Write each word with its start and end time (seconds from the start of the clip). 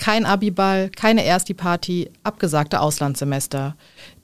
Kein 0.00 0.24
Abiball, 0.24 0.88
keine 0.88 1.26
Ersti-Party, 1.26 2.10
abgesagte 2.22 2.80
Auslandssemester. 2.80 3.76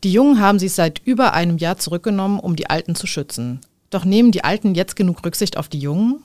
Die 0.04 0.10
Jungen 0.10 0.40
haben 0.40 0.58
sich 0.58 0.72
seit 0.72 1.02
über 1.04 1.34
einem 1.34 1.58
Jahr 1.58 1.76
zurückgenommen, 1.76 2.40
um 2.40 2.56
die 2.56 2.70
Alten 2.70 2.94
zu 2.94 3.06
schützen. 3.06 3.60
Doch 3.90 4.06
nehmen 4.06 4.32
die 4.32 4.42
Alten 4.42 4.74
jetzt 4.74 4.96
genug 4.96 5.22
Rücksicht 5.22 5.58
auf 5.58 5.68
die 5.68 5.78
Jungen? 5.78 6.24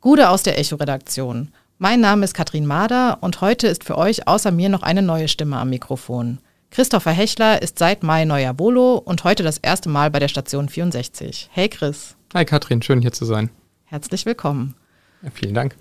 Gude 0.00 0.30
aus 0.30 0.42
der 0.42 0.58
Echo-Redaktion. 0.58 1.52
Mein 1.78 2.00
Name 2.00 2.24
ist 2.24 2.34
Katrin 2.34 2.66
Mader 2.66 3.18
und 3.20 3.40
heute 3.40 3.68
ist 3.68 3.84
für 3.84 3.96
euch 3.96 4.26
außer 4.26 4.50
mir 4.50 4.70
noch 4.70 4.82
eine 4.82 5.02
neue 5.02 5.28
Stimme 5.28 5.58
am 5.58 5.70
Mikrofon. 5.70 6.40
Christopher 6.70 7.12
Hechler 7.12 7.62
ist 7.62 7.78
seit 7.78 8.02
Mai 8.02 8.24
neuer 8.24 8.52
Bolo 8.52 8.96
und 8.96 9.24
heute 9.24 9.42
das 9.42 9.58
erste 9.58 9.88
Mal 9.88 10.10
bei 10.10 10.18
der 10.18 10.28
Station 10.28 10.68
64. 10.68 11.48
Hey 11.50 11.68
Chris. 11.68 12.14
Hi 12.34 12.44
Katrin, 12.44 12.82
schön 12.82 13.00
hier 13.00 13.12
zu 13.12 13.24
sein. 13.24 13.50
Herzlich 13.84 14.26
willkommen. 14.26 14.74
Ja, 15.22 15.30
vielen 15.32 15.54
Dank. 15.54 15.74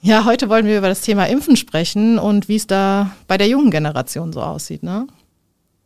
Ja, 0.00 0.24
heute 0.24 0.48
wollen 0.48 0.66
wir 0.66 0.78
über 0.78 0.88
das 0.88 1.02
Thema 1.02 1.28
Impfen 1.28 1.56
sprechen 1.56 2.18
und 2.18 2.48
wie 2.48 2.56
es 2.56 2.66
da 2.66 3.12
bei 3.28 3.38
der 3.38 3.46
jungen 3.46 3.70
Generation 3.70 4.32
so 4.32 4.42
aussieht, 4.42 4.82
ne? 4.82 5.06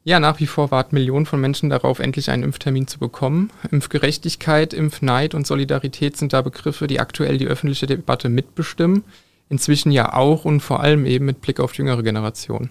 Ja, 0.05 0.21
nach 0.21 0.41
wie 0.41 0.47
vor 0.47 0.71
warten 0.71 0.95
Millionen 0.95 1.27
von 1.27 1.41
Menschen 1.41 1.69
darauf, 1.69 1.99
endlich 1.99 2.31
einen 2.31 2.45
Impftermin 2.45 2.87
zu 2.87 2.99
bekommen. 2.99 3.51
Impfgerechtigkeit, 3.71 4.73
Impfneid 4.73 5.35
und 5.35 5.47
Solidarität 5.47 6.17
sind 6.17 6.33
da 6.33 6.43
Begriffe, 6.43 6.87
die 6.87 7.01
aktuell 7.01 7.39
die 7.39 7.47
öffentliche 7.47 7.87
Debatte 7.87 8.29
mitbestimmen. 8.29 9.05
Inzwischen 9.49 9.93
ja 9.93 10.15
auch 10.15 10.45
und 10.45 10.61
vor 10.61 10.81
allem 10.81 11.07
eben 11.07 11.27
mit 11.27 11.41
Blick 11.41 11.61
auf 11.61 11.73
die 11.73 11.79
jüngere 11.79 12.03
Generation. 12.03 12.71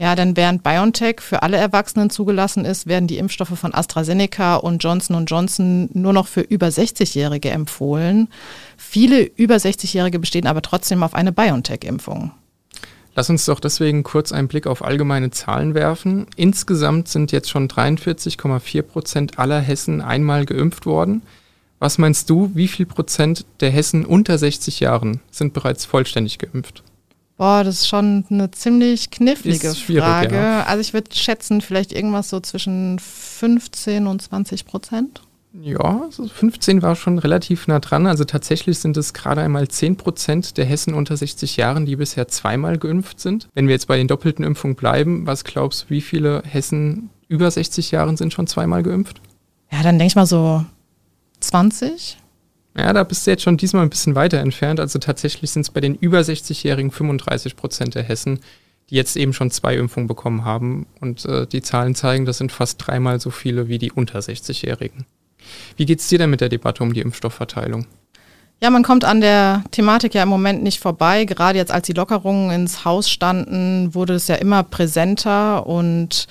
Ja, 0.00 0.14
denn 0.14 0.36
während 0.36 0.62
BioNTech 0.62 1.20
für 1.20 1.42
alle 1.42 1.56
Erwachsenen 1.56 2.08
zugelassen 2.08 2.64
ist, 2.64 2.86
werden 2.86 3.08
die 3.08 3.18
Impfstoffe 3.18 3.58
von 3.58 3.74
AstraZeneca 3.74 4.54
und 4.54 4.82
Johnson 4.82 5.26
Johnson 5.26 5.90
nur 5.92 6.12
noch 6.12 6.28
für 6.28 6.40
über 6.40 6.68
60-Jährige 6.68 7.50
empfohlen. 7.50 8.28
Viele 8.76 9.22
über 9.22 9.56
60-Jährige 9.56 10.20
bestehen 10.20 10.46
aber 10.46 10.62
trotzdem 10.62 11.02
auf 11.02 11.14
eine 11.14 11.32
BioNTech-Impfung. 11.32 12.30
Lass 13.16 13.28
uns 13.28 13.44
doch 13.46 13.58
deswegen 13.58 14.04
kurz 14.04 14.30
einen 14.30 14.46
Blick 14.46 14.68
auf 14.68 14.84
allgemeine 14.84 15.30
Zahlen 15.30 15.74
werfen. 15.74 16.28
Insgesamt 16.36 17.08
sind 17.08 17.32
jetzt 17.32 17.50
schon 17.50 17.66
43,4 17.66 18.82
Prozent 18.82 19.38
aller 19.40 19.58
Hessen 19.58 20.00
einmal 20.00 20.46
geimpft 20.46 20.86
worden. 20.86 21.22
Was 21.80 21.98
meinst 21.98 22.30
du, 22.30 22.52
wie 22.54 22.68
viel 22.68 22.86
Prozent 22.86 23.44
der 23.58 23.70
Hessen 23.70 24.04
unter 24.04 24.38
60 24.38 24.78
Jahren 24.78 25.20
sind 25.32 25.54
bereits 25.54 25.84
vollständig 25.84 26.38
geimpft? 26.38 26.84
Boah, 27.38 27.62
das 27.62 27.76
ist 27.76 27.88
schon 27.88 28.24
eine 28.30 28.50
ziemlich 28.50 29.10
knifflige 29.10 29.72
Frage. 29.72 30.34
Ja. 30.34 30.64
Also 30.64 30.80
ich 30.80 30.92
würde 30.92 31.14
schätzen, 31.14 31.60
vielleicht 31.60 31.92
irgendwas 31.92 32.28
so 32.28 32.40
zwischen 32.40 32.98
15 32.98 34.08
und 34.08 34.20
20 34.20 34.66
Prozent. 34.66 35.22
Ja, 35.52 36.02
also 36.02 36.26
15 36.26 36.82
war 36.82 36.96
schon 36.96 37.18
relativ 37.18 37.68
nah 37.68 37.78
dran. 37.78 38.08
Also 38.08 38.24
tatsächlich 38.24 38.80
sind 38.80 38.96
es 38.96 39.14
gerade 39.14 39.40
einmal 39.40 39.68
10 39.68 39.96
Prozent 39.96 40.56
der 40.58 40.64
Hessen 40.64 40.94
unter 40.94 41.16
60 41.16 41.56
Jahren, 41.56 41.86
die 41.86 41.94
bisher 41.94 42.26
zweimal 42.26 42.76
geimpft 42.76 43.20
sind. 43.20 43.48
Wenn 43.54 43.68
wir 43.68 43.74
jetzt 43.74 43.86
bei 43.86 43.96
den 43.96 44.08
doppelten 44.08 44.44
Impfungen 44.44 44.76
bleiben, 44.76 45.26
was 45.26 45.44
glaubst 45.44 45.84
du, 45.84 45.90
wie 45.90 46.00
viele 46.00 46.42
Hessen 46.44 47.10
über 47.28 47.50
60 47.50 47.92
Jahren 47.92 48.16
sind 48.16 48.32
schon 48.32 48.48
zweimal 48.48 48.82
geimpft? 48.82 49.20
Ja, 49.70 49.82
dann 49.84 49.98
denke 49.98 50.10
ich 50.10 50.16
mal 50.16 50.26
so 50.26 50.64
20. 51.40 52.18
Ja, 52.76 52.92
da 52.92 53.02
bist 53.02 53.26
du 53.26 53.30
jetzt 53.30 53.42
schon 53.42 53.56
diesmal 53.56 53.82
ein 53.82 53.90
bisschen 53.90 54.14
weiter 54.14 54.38
entfernt. 54.38 54.80
Also 54.80 54.98
tatsächlich 54.98 55.50
sind 55.50 55.62
es 55.62 55.70
bei 55.70 55.80
den 55.80 55.94
über 55.94 56.20
60-Jährigen 56.20 56.90
35 56.90 57.56
Prozent 57.56 57.94
der 57.94 58.04
Hessen, 58.04 58.40
die 58.90 58.94
jetzt 58.94 59.16
eben 59.16 59.32
schon 59.32 59.50
zwei 59.50 59.76
Impfungen 59.76 60.06
bekommen 60.06 60.44
haben. 60.44 60.86
Und 61.00 61.24
äh, 61.24 61.46
die 61.46 61.62
Zahlen 61.62 61.94
zeigen, 61.94 62.24
das 62.24 62.38
sind 62.38 62.52
fast 62.52 62.76
dreimal 62.78 63.20
so 63.20 63.30
viele 63.30 63.68
wie 63.68 63.78
die 63.78 63.92
unter 63.92 64.18
60-Jährigen. 64.18 65.06
Wie 65.76 65.86
geht 65.86 66.00
es 66.00 66.08
dir 66.08 66.18
denn 66.18 66.30
mit 66.30 66.40
der 66.40 66.48
Debatte 66.48 66.82
um 66.82 66.92
die 66.92 67.00
Impfstoffverteilung? 67.00 67.86
Ja, 68.60 68.70
man 68.70 68.82
kommt 68.82 69.04
an 69.04 69.20
der 69.20 69.62
Thematik 69.70 70.14
ja 70.14 70.24
im 70.24 70.28
Moment 70.28 70.62
nicht 70.62 70.80
vorbei. 70.80 71.24
Gerade 71.24 71.58
jetzt, 71.58 71.70
als 71.70 71.86
die 71.86 71.92
Lockerungen 71.92 72.50
ins 72.50 72.84
Haus 72.84 73.08
standen, 73.08 73.94
wurde 73.94 74.14
es 74.14 74.26
ja 74.26 74.34
immer 74.34 74.64
präsenter 74.64 75.64
und 75.66 76.26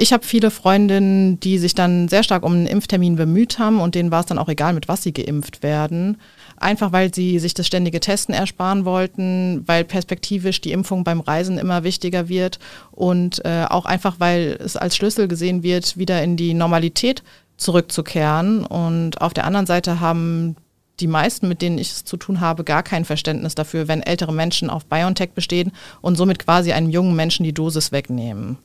ich 0.00 0.12
habe 0.12 0.24
viele 0.24 0.52
Freundinnen, 0.52 1.40
die 1.40 1.58
sich 1.58 1.74
dann 1.74 2.06
sehr 2.06 2.22
stark 2.22 2.44
um 2.44 2.52
einen 2.52 2.68
Impftermin 2.68 3.16
bemüht 3.16 3.58
haben 3.58 3.80
und 3.80 3.96
denen 3.96 4.12
war 4.12 4.20
es 4.20 4.26
dann 4.26 4.38
auch 4.38 4.48
egal, 4.48 4.72
mit 4.72 4.86
was 4.86 5.02
sie 5.02 5.12
geimpft 5.12 5.64
werden. 5.64 6.18
Einfach 6.56 6.92
weil 6.92 7.12
sie 7.12 7.40
sich 7.40 7.52
das 7.52 7.66
ständige 7.66 7.98
Testen 7.98 8.32
ersparen 8.32 8.84
wollten, 8.84 9.64
weil 9.66 9.82
perspektivisch 9.82 10.60
die 10.60 10.70
Impfung 10.70 11.02
beim 11.02 11.18
Reisen 11.18 11.58
immer 11.58 11.82
wichtiger 11.82 12.28
wird 12.28 12.60
und 12.92 13.44
äh, 13.44 13.64
auch 13.68 13.86
einfach, 13.86 14.20
weil 14.20 14.56
es 14.64 14.76
als 14.76 14.94
Schlüssel 14.94 15.26
gesehen 15.26 15.64
wird, 15.64 15.98
wieder 15.98 16.22
in 16.22 16.36
die 16.36 16.54
Normalität 16.54 17.24
zurückzukehren. 17.56 18.64
Und 18.64 19.20
auf 19.20 19.34
der 19.34 19.46
anderen 19.46 19.66
Seite 19.66 19.98
haben 19.98 20.54
die 21.00 21.08
meisten, 21.08 21.48
mit 21.48 21.60
denen 21.60 21.78
ich 21.78 21.90
es 21.90 22.04
zu 22.04 22.16
tun 22.16 22.38
habe, 22.38 22.62
gar 22.62 22.84
kein 22.84 23.04
Verständnis 23.04 23.56
dafür, 23.56 23.88
wenn 23.88 24.04
ältere 24.04 24.32
Menschen 24.32 24.70
auf 24.70 24.86
BioNTech 24.86 25.30
bestehen 25.30 25.72
und 26.02 26.14
somit 26.14 26.38
quasi 26.38 26.70
einem 26.70 26.88
jungen 26.88 27.16
Menschen 27.16 27.42
die 27.42 27.52
Dosis 27.52 27.90
wegnehmen. 27.90 28.58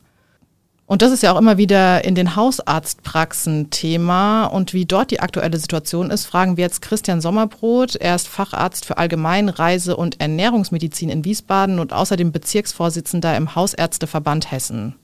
Und 0.85 1.01
das 1.01 1.11
ist 1.11 1.23
ja 1.23 1.31
auch 1.31 1.39
immer 1.39 1.57
wieder 1.57 2.03
in 2.03 2.13
den 2.13 2.35
Hausarztpraxen 2.35 3.69
Thema. 3.69 4.45
Und 4.45 4.73
wie 4.73 4.85
dort 4.85 5.11
die 5.11 5.21
aktuelle 5.21 5.57
Situation 5.57 6.11
ist, 6.11 6.25
fragen 6.25 6.57
wir 6.57 6.65
jetzt 6.65 6.81
Christian 6.81 7.21
Sommerbrot. 7.21 7.95
Er 7.95 8.15
ist 8.15 8.27
Facharzt 8.27 8.85
für 8.85 8.97
Allgemein-, 8.97 9.49
Reise- 9.49 9.95
und 9.95 10.19
Ernährungsmedizin 10.19 11.09
in 11.09 11.23
Wiesbaden 11.23 11.79
und 11.79 11.93
außerdem 11.93 12.31
Bezirksvorsitzender 12.31 13.35
im 13.37 13.55
Hausärzteverband 13.55 14.51
Hessen. 14.51 14.95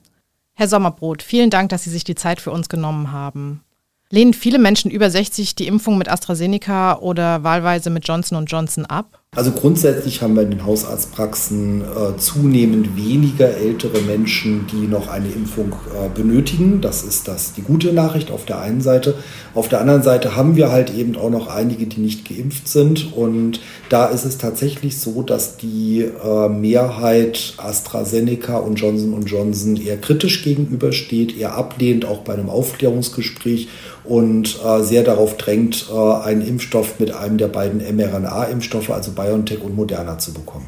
Herr 0.53 0.67
Sommerbrot, 0.67 1.23
vielen 1.23 1.49
Dank, 1.49 1.69
dass 1.69 1.85
Sie 1.85 1.89
sich 1.89 2.03
die 2.03 2.15
Zeit 2.15 2.41
für 2.41 2.51
uns 2.51 2.67
genommen 2.67 3.13
haben. 3.13 3.63
Lehnen 4.11 4.33
viele 4.33 4.59
Menschen 4.59 4.91
über 4.91 5.09
60 5.09 5.55
die 5.55 5.67
Impfung 5.67 5.97
mit 5.97 6.09
AstraZeneca 6.09 6.97
oder 6.97 7.43
wahlweise 7.43 7.89
mit 7.89 8.07
Johnson 8.07 8.45
Johnson 8.45 8.85
ab? 8.85 9.21
Also 9.35 9.51
grundsätzlich 9.51 10.23
haben 10.23 10.35
wir 10.35 10.41
in 10.41 10.49
den 10.49 10.65
Hausarztpraxen 10.65 11.81
äh, 11.81 12.17
zunehmend 12.17 12.97
weniger 12.97 13.55
ältere 13.55 14.01
Menschen, 14.01 14.65
die 14.71 14.87
noch 14.87 15.07
eine 15.07 15.27
Impfung 15.27 15.73
äh, 15.93 16.09
benötigen. 16.09 16.81
Das 16.81 17.03
ist 17.03 17.27
das 17.27 17.53
die 17.53 17.61
gute 17.61 17.93
Nachricht 17.93 18.31
auf 18.31 18.45
der 18.45 18.59
einen 18.59 18.81
Seite. 18.81 19.13
Auf 19.53 19.69
der 19.69 19.81
anderen 19.81 20.01
Seite 20.01 20.35
haben 20.35 20.55
wir 20.55 20.71
halt 20.71 20.91
eben 20.91 21.15
auch 21.15 21.29
noch 21.29 21.45
einige, 21.45 21.85
die 21.85 22.01
nicht 22.01 22.27
geimpft 22.27 22.67
sind. 22.67 23.13
Und 23.15 23.59
da 23.89 24.07
ist 24.07 24.25
es 24.25 24.39
tatsächlich 24.39 24.99
so, 24.99 25.21
dass 25.21 25.57
die 25.57 26.01
äh, 26.01 26.49
Mehrheit 26.49 27.53
AstraZeneca 27.57 28.57
und 28.57 28.79
Johnson 28.79 29.23
Johnson 29.27 29.77
eher 29.77 29.97
kritisch 29.97 30.43
gegenübersteht, 30.43 31.37
eher 31.37 31.53
ablehnt, 31.53 32.03
auch 32.03 32.21
bei 32.21 32.33
einem 32.33 32.49
Aufklärungsgespräch 32.49 33.67
und 34.03 34.59
äh, 34.65 34.81
sehr 34.81 35.03
darauf 35.03 35.37
drängt, 35.37 35.87
äh, 35.93 35.95
einen 35.95 36.41
Impfstoff 36.41 36.99
mit 36.99 37.11
einem 37.11 37.37
der 37.37 37.47
beiden 37.47 37.79
mRNA-Impfstoffe, 37.95 38.89
also 38.89 39.11
BioNTech 39.19 39.61
und 39.61 39.75
Moderna, 39.75 40.17
zu 40.17 40.33
bekommen. 40.33 40.65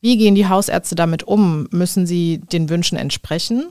Wie 0.00 0.16
gehen 0.16 0.34
die 0.34 0.48
Hausärzte 0.48 0.94
damit 0.94 1.24
um? 1.24 1.66
Müssen 1.70 2.06
sie 2.06 2.38
den 2.38 2.68
Wünschen 2.68 2.98
entsprechen? 2.98 3.70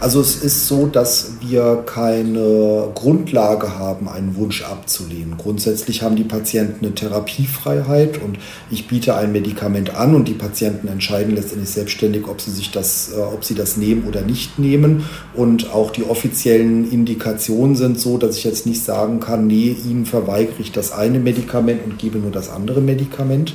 Also 0.00 0.20
es 0.20 0.36
ist 0.36 0.68
so, 0.68 0.86
dass 0.86 1.32
wir 1.40 1.82
keine 1.84 2.88
Grundlage 2.94 3.80
haben, 3.80 4.08
einen 4.08 4.36
Wunsch 4.36 4.62
abzulehnen. 4.62 5.36
Grundsätzlich 5.36 6.02
haben 6.02 6.14
die 6.14 6.22
Patienten 6.22 6.84
eine 6.84 6.94
Therapiefreiheit 6.94 8.22
und 8.22 8.38
ich 8.70 8.86
biete 8.86 9.16
ein 9.16 9.32
Medikament 9.32 9.96
an 9.96 10.14
und 10.14 10.28
die 10.28 10.34
Patienten 10.34 10.86
entscheiden 10.86 11.34
letztendlich 11.34 11.70
selbstständig, 11.70 12.28
ob 12.28 12.40
sie 12.40 12.52
sich 12.52 12.70
das, 12.70 13.10
äh, 13.12 13.18
ob 13.18 13.44
sie 13.44 13.56
das 13.56 13.76
nehmen 13.76 14.04
oder 14.06 14.22
nicht 14.22 14.60
nehmen. 14.60 15.04
Und 15.34 15.72
auch 15.72 15.90
die 15.90 16.04
offiziellen 16.04 16.88
Indikationen 16.88 17.74
sind 17.74 17.98
so, 17.98 18.18
dass 18.18 18.36
ich 18.36 18.44
jetzt 18.44 18.66
nicht 18.66 18.84
sagen 18.84 19.18
kann, 19.18 19.48
nee, 19.48 19.76
ihnen 19.84 20.06
verweigere 20.06 20.60
ich 20.60 20.70
das 20.70 20.92
eine 20.92 21.18
Medikament 21.18 21.84
und 21.84 21.98
gebe 21.98 22.18
nur 22.18 22.30
das 22.30 22.50
andere 22.50 22.80
Medikament. 22.80 23.54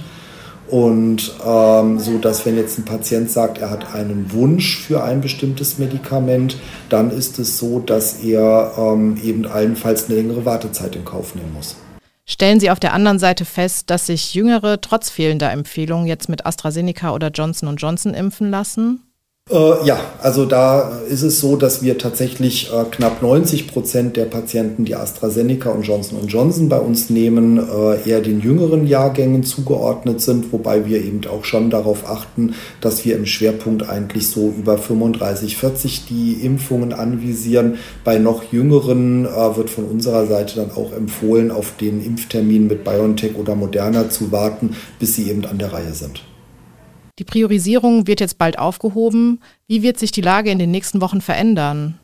Und 0.74 1.32
ähm, 1.46 2.00
so, 2.00 2.18
dass 2.18 2.48
wenn 2.48 2.58
jetzt 2.58 2.80
ein 2.80 2.86
Patient 2.86 3.30
sagt, 3.30 3.60
er 3.60 3.70
hat 3.70 3.94
einen 3.94 4.34
Wunsch 4.34 4.80
für 4.80 5.04
ein 5.04 5.22
bestimmtes 5.22 5.78
Medikament, 5.78 6.58
dann 6.90 7.12
ist 7.12 7.38
es 7.38 7.60
so, 7.60 7.80
dass 7.80 8.24
er 8.24 8.74
ähm, 8.76 9.16
eben 9.24 9.46
allenfalls 9.46 10.08
eine 10.10 10.16
längere 10.16 10.46
Wartezeit 10.46 10.96
in 10.96 11.06
Kauf 11.06 11.36
nehmen 11.36 11.54
muss. 11.54 11.76
Stellen 12.26 12.60
Sie 12.60 12.72
auf 12.72 12.80
der 12.80 12.94
anderen 12.94 13.20
Seite 13.20 13.46
fest, 13.46 13.92
dass 13.92 14.08
sich 14.08 14.34
Jüngere 14.34 14.82
trotz 14.82 15.12
fehlender 15.12 15.52
Empfehlungen 15.52 16.08
jetzt 16.08 16.28
mit 16.28 16.44
AstraZeneca 16.44 17.14
oder 17.14 17.28
Johnson 17.28 17.76
Johnson 17.76 18.16
impfen 18.16 18.50
lassen? 18.50 19.13
Äh, 19.50 19.86
ja, 19.86 20.00
also 20.22 20.46
da 20.46 21.00
ist 21.10 21.22
es 21.22 21.42
so, 21.42 21.58
dass 21.58 21.84
wir 21.84 21.98
tatsächlich 21.98 22.72
äh, 22.72 22.86
knapp 22.90 23.22
90 23.22 23.68
Prozent 23.68 24.16
der 24.16 24.24
Patienten, 24.24 24.86
die 24.86 24.96
AstraZeneca 24.96 25.70
und 25.70 25.82
Johnson 25.82 26.28
Johnson 26.28 26.70
bei 26.70 26.80
uns 26.80 27.10
nehmen, 27.10 27.58
äh, 27.58 28.10
eher 28.10 28.22
den 28.22 28.40
jüngeren 28.40 28.88
Jahrgängen 28.88 29.44
zugeordnet 29.44 30.22
sind, 30.22 30.54
wobei 30.54 30.86
wir 30.86 31.04
eben 31.04 31.20
auch 31.28 31.44
schon 31.44 31.70
darauf 31.70 32.10
achten, 32.10 32.56
dass 32.80 33.04
wir 33.04 33.18
im 33.18 33.26
Schwerpunkt 33.26 33.90
eigentlich 33.90 34.30
so 34.30 34.54
über 34.58 34.78
35, 34.78 35.58
40 35.58 36.06
die 36.06 36.34
Impfungen 36.46 36.94
anvisieren. 36.94 37.80
Bei 38.06 38.20
noch 38.20 38.54
jüngeren 38.54 39.26
äh, 39.26 39.58
wird 39.58 39.70
von 39.70 39.84
unserer 39.84 40.26
Seite 40.26 40.56
dann 40.56 40.72
auch 40.72 40.94
empfohlen, 40.94 41.52
auf 41.52 41.76
den 41.76 42.02
Impftermin 42.02 42.68
mit 42.68 42.86
BioNTech 42.86 43.36
oder 43.36 43.56
Moderna 43.56 44.10
zu 44.10 44.32
warten, 44.32 44.78
bis 45.00 45.16
sie 45.16 45.30
eben 45.30 45.46
an 45.46 45.58
der 45.58 45.74
Reihe 45.74 45.94
sind. 45.94 46.24
Die 47.20 47.24
Priorisierung 47.24 48.08
wird 48.08 48.22
jetzt 48.22 48.40
bald 48.40 48.58
aufgehoben. 48.58 49.40
Wie 49.68 49.84
wird 49.84 50.00
sich 50.00 50.12
die 50.12 50.22
Lage 50.22 50.50
in 50.50 50.58
den 50.58 50.72
nächsten 50.72 51.00
Wochen 51.00 51.22
verändern? 51.22 52.00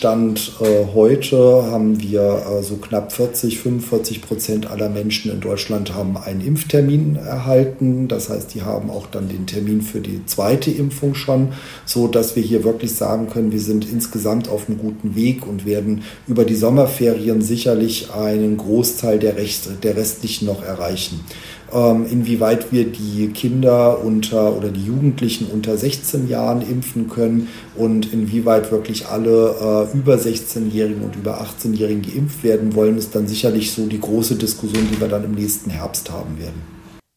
Stand 0.00 0.52
äh, 0.60 0.94
heute 0.94 1.64
haben 1.72 2.00
wir 2.00 2.20
äh, 2.20 2.62
so 2.62 2.76
knapp 2.76 3.12
40, 3.12 3.58
45 3.58 4.22
Prozent 4.22 4.70
aller 4.70 4.88
Menschen 4.88 5.32
in 5.32 5.40
Deutschland 5.40 5.92
haben 5.92 6.16
einen 6.16 6.40
Impftermin 6.40 7.16
erhalten. 7.16 8.06
Das 8.06 8.28
heißt, 8.28 8.54
die 8.54 8.62
haben 8.62 8.90
auch 8.90 9.08
dann 9.08 9.28
den 9.28 9.46
Termin 9.46 9.82
für 9.82 10.00
die 10.00 10.24
zweite 10.26 10.70
Impfung 10.70 11.16
schon, 11.16 11.52
so 11.84 12.06
dass 12.06 12.36
wir 12.36 12.44
hier 12.44 12.62
wirklich 12.62 12.94
sagen 12.94 13.28
können, 13.28 13.50
wir 13.50 13.58
sind 13.58 13.90
insgesamt 13.90 14.48
auf 14.48 14.68
einem 14.68 14.78
guten 14.78 15.16
Weg 15.16 15.44
und 15.44 15.66
werden 15.66 16.04
über 16.28 16.44
die 16.44 16.54
Sommerferien 16.54 17.42
sicherlich 17.42 18.12
einen 18.12 18.56
Großteil 18.56 19.18
der, 19.18 19.36
Rest, 19.36 19.68
der 19.82 19.96
restlichen 19.96 20.46
noch 20.46 20.62
erreichen 20.62 21.24
inwieweit 21.72 22.72
wir 22.72 22.84
die 22.84 23.28
Kinder 23.28 24.02
unter 24.02 24.56
oder 24.56 24.68
die 24.70 24.84
Jugendlichen 24.84 25.46
unter 25.46 25.76
16 25.76 26.28
Jahren 26.28 26.62
impfen 26.62 27.08
können 27.08 27.48
und 27.76 28.12
inwieweit 28.12 28.70
wirklich 28.70 29.06
alle 29.06 29.88
äh, 29.92 29.96
über 29.96 30.14
16-Jährigen 30.14 31.02
und 31.02 31.16
über 31.16 31.42
18-Jährigen 31.42 32.02
geimpft 32.02 32.42
werden 32.42 32.74
wollen, 32.74 32.96
ist 32.96 33.14
dann 33.14 33.26
sicherlich 33.26 33.72
so 33.72 33.86
die 33.86 34.00
große 34.00 34.36
Diskussion, 34.36 34.88
die 34.92 35.00
wir 35.00 35.08
dann 35.08 35.24
im 35.24 35.32
nächsten 35.32 35.70
Herbst 35.70 36.10
haben 36.10 36.38
werden. 36.38 36.62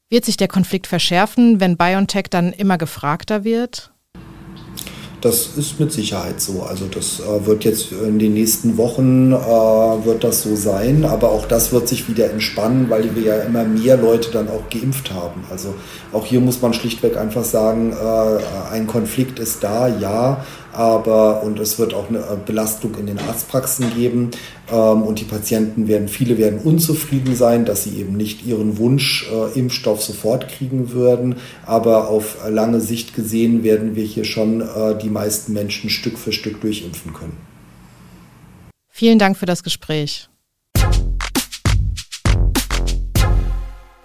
Wird 0.09 0.25
sich 0.25 0.35
der 0.35 0.49
Konflikt 0.49 0.87
verschärfen, 0.87 1.61
wenn 1.61 1.77
BioNTech 1.77 2.25
dann 2.29 2.51
immer 2.51 2.77
gefragter 2.77 3.45
wird? 3.45 3.91
Das 5.21 5.51
ist 5.55 5.79
mit 5.79 5.91
Sicherheit 5.91 6.41
so. 6.41 6.63
Also 6.63 6.85
das 6.87 7.19
äh, 7.19 7.45
wird 7.45 7.63
jetzt 7.63 7.91
in 7.91 8.17
den 8.17 8.33
nächsten 8.33 8.77
Wochen 8.77 9.31
äh, 9.31 9.35
wird 9.35 10.23
das 10.23 10.41
so 10.41 10.55
sein, 10.55 11.05
aber 11.05 11.29
auch 11.31 11.45
das 11.45 11.71
wird 11.71 11.87
sich 11.87 12.09
wieder 12.09 12.31
entspannen, 12.31 12.89
weil 12.89 13.15
wir 13.15 13.21
ja 13.21 13.35
immer 13.41 13.63
mehr 13.63 13.97
Leute 13.97 14.31
dann 14.31 14.49
auch 14.49 14.67
geimpft 14.71 15.13
haben. 15.13 15.43
Also 15.51 15.75
auch 16.11 16.25
hier 16.25 16.39
muss 16.39 16.63
man 16.63 16.73
schlichtweg 16.73 17.17
einfach 17.17 17.43
sagen, 17.43 17.93
äh, 17.93 18.73
ein 18.73 18.87
Konflikt 18.87 19.37
ist 19.37 19.63
da, 19.63 19.87
ja, 19.87 20.43
aber 20.73 21.43
und 21.43 21.59
es 21.59 21.79
wird 21.79 21.93
auch 21.93 22.09
eine 22.09 22.19
äh, 22.19 22.37
Belastung 22.45 22.95
in 22.95 23.05
den 23.05 23.19
Arztpraxen 23.19 23.93
geben 23.93 24.31
ähm, 24.71 25.03
und 25.03 25.19
die 25.19 25.25
Patienten 25.25 25.87
werden, 25.87 26.07
viele 26.07 26.37
werden 26.37 26.59
unzufrieden 26.59 27.35
sein, 27.35 27.65
dass 27.65 27.83
sie 27.83 27.97
eben 27.97 28.15
nicht 28.17 28.45
ihren 28.45 28.77
Wunsch 28.77 29.29
äh, 29.31 29.57
Impfstoff 29.59 30.01
sofort 30.01 30.47
kriegen 30.47 30.91
würden, 30.91 31.35
aber 31.65 32.09
auf 32.09 32.37
lange 32.49 32.79
Sicht 32.79 33.15
gesehen 33.15 33.63
werden 33.63 33.95
wir 33.95 34.05
hier 34.05 34.25
schon 34.25 34.61
äh, 34.61 34.97
die 35.01 35.09
meisten 35.09 35.53
Menschen 35.53 35.89
Stück 35.89 36.17
für 36.17 36.31
Stück 36.31 36.61
durchimpfen 36.61 37.13
können. 37.13 37.37
Vielen 38.89 39.19
Dank 39.19 39.37
für 39.37 39.45
das 39.45 39.63
Gespräch. 39.63 40.30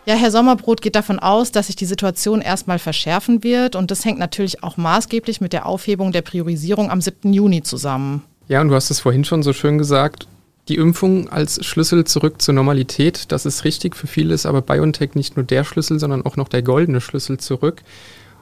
Ja, 0.09 0.15
Herr 0.15 0.31
Sommerbrot 0.31 0.83
geht 0.83 0.95
davon 0.95 1.19
aus, 1.19 1.51
dass 1.51 1.67
sich 1.67 1.75
die 1.75 1.85
Situation 1.85 2.41
erstmal 2.41 2.79
verschärfen 2.79 3.43
wird 3.43 3.75
und 3.75 3.91
das 3.91 4.05
hängt 4.05 4.21
natürlich 4.21 4.63
auch 4.63 4.77
maßgeblich 4.77 5.41
mit 5.41 5.53
der 5.53 5.67
Aufhebung 5.67 6.13
der 6.13 6.23
Priorisierung 6.23 6.93
am 6.93 7.01
7. 7.01 7.33
Juni 7.33 7.65
zusammen. 7.65 8.23
Ja, 8.47 8.61
und 8.61 8.69
du 8.69 8.77
hast 8.77 8.91
es 8.91 9.01
vorhin 9.01 9.25
schon 9.25 9.43
so 9.43 9.53
schön 9.53 9.79
gesagt, 9.79 10.29
die 10.69 10.77
Impfung 10.77 11.29
als 11.29 11.65
Schlüssel 11.67 12.05
zurück 12.05 12.41
zur 12.41 12.55
Normalität, 12.55 13.33
das 13.33 13.47
ist 13.47 13.65
richtig, 13.65 13.97
für 13.97 14.07
viele 14.07 14.33
ist 14.33 14.47
aber 14.47 14.63
BioNTech 14.63 15.17
nicht 15.17 15.35
nur 15.35 15.45
der 15.45 15.65
Schlüssel, 15.65 15.99
sondern 15.99 16.25
auch 16.25 16.37
noch 16.37 16.49
der 16.49 16.63
goldene 16.63 17.01
Schlüssel 17.01 17.39
zurück 17.39 17.83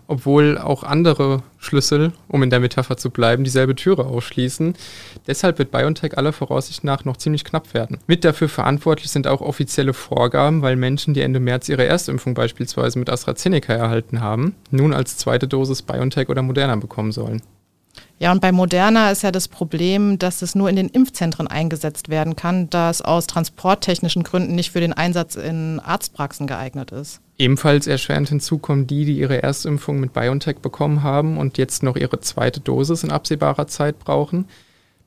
obwohl 0.06 0.58
auch 0.58 0.82
andere 0.82 1.42
Schlüssel, 1.58 2.12
um 2.28 2.42
in 2.42 2.50
der 2.50 2.60
Metapher 2.60 2.96
zu 2.96 3.10
bleiben, 3.10 3.44
dieselbe 3.44 3.74
Türe 3.74 4.04
ausschließen. 4.06 4.74
Deshalb 5.26 5.58
wird 5.58 5.70
BioNTech 5.70 6.18
aller 6.18 6.32
Voraussicht 6.32 6.84
nach 6.84 7.04
noch 7.04 7.16
ziemlich 7.16 7.44
knapp 7.44 7.74
werden. 7.74 7.98
Mit 8.06 8.24
dafür 8.24 8.48
verantwortlich 8.48 9.10
sind 9.10 9.26
auch 9.26 9.40
offizielle 9.40 9.94
Vorgaben, 9.94 10.62
weil 10.62 10.76
Menschen, 10.76 11.14
die 11.14 11.22
Ende 11.22 11.40
März 11.40 11.68
ihre 11.68 11.86
Erstimpfung 11.86 12.34
beispielsweise 12.34 12.98
mit 12.98 13.10
AstraZeneca 13.10 13.72
erhalten 13.72 14.20
haben, 14.20 14.54
nun 14.70 14.92
als 14.92 15.16
zweite 15.16 15.48
Dosis 15.48 15.82
BioNTech 15.82 16.28
oder 16.28 16.42
Moderna 16.42 16.76
bekommen 16.76 17.12
sollen. 17.12 17.42
Ja, 18.18 18.32
und 18.32 18.40
bei 18.40 18.52
Moderna 18.52 19.10
ist 19.10 19.22
ja 19.22 19.30
das 19.30 19.48
Problem, 19.48 20.18
dass 20.18 20.42
es 20.42 20.54
nur 20.54 20.70
in 20.70 20.76
den 20.76 20.88
Impfzentren 20.88 21.46
eingesetzt 21.46 22.08
werden 22.08 22.36
kann, 22.36 22.70
da 22.70 22.90
es 22.90 23.02
aus 23.02 23.26
transporttechnischen 23.26 24.22
Gründen 24.22 24.54
nicht 24.54 24.70
für 24.70 24.80
den 24.80 24.92
Einsatz 24.92 25.36
in 25.36 25.80
Arztpraxen 25.80 26.46
geeignet 26.46 26.90
ist. 26.90 27.20
Ebenfalls 27.36 27.86
erschwerend 27.86 28.28
hinzu 28.28 28.58
kommen 28.58 28.86
die, 28.86 29.04
die 29.04 29.18
ihre 29.18 29.42
Erstimpfung 29.42 29.98
mit 29.98 30.12
BioNTech 30.12 30.58
bekommen 30.58 31.02
haben 31.02 31.36
und 31.36 31.58
jetzt 31.58 31.82
noch 31.82 31.96
ihre 31.96 32.20
zweite 32.20 32.60
Dosis 32.60 33.02
in 33.02 33.10
absehbarer 33.10 33.66
Zeit 33.66 33.98
brauchen. 33.98 34.46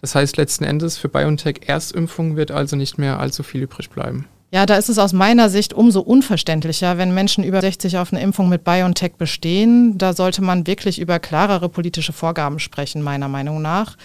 Das 0.02 0.14
heißt 0.14 0.38
letzten 0.38 0.66
Endes, 0.66 0.98
für 0.98 1.10
BioNTech 1.10 1.62
Erstimpfung 1.68 2.36
wird 2.36 2.52
also 2.52 2.76
nicht 2.76 2.98
mehr 2.98 3.20
allzu 3.20 3.44
viel 3.44 3.64
übrig 3.64 3.90
bleiben. 3.90 4.28
Ja, 4.50 4.66
da 4.66 4.78
ist 4.78 4.88
es 4.88 4.98
aus 4.98 5.12
meiner 5.12 5.50
Sicht 5.50 5.74
umso 5.74 6.00
unverständlicher, 6.00 6.98
wenn 6.98 7.14
Menschen 7.14 7.44
über 7.44 7.60
60 7.60 7.98
auf 7.98 8.14
eine 8.14 8.22
Impfung 8.22 8.48
mit 8.48 8.64
BioNTech 8.64 9.16
bestehen. 9.18 9.98
Da 9.98 10.14
sollte 10.14 10.42
man 10.42 10.66
wirklich 10.66 11.00
über 11.00 11.20
klarere 11.20 11.68
politische 11.68 12.14
Vorgaben 12.14 12.58
sprechen, 12.60 13.02
meiner 13.02 13.28
Meinung 13.28 13.62
nach. 13.62 13.98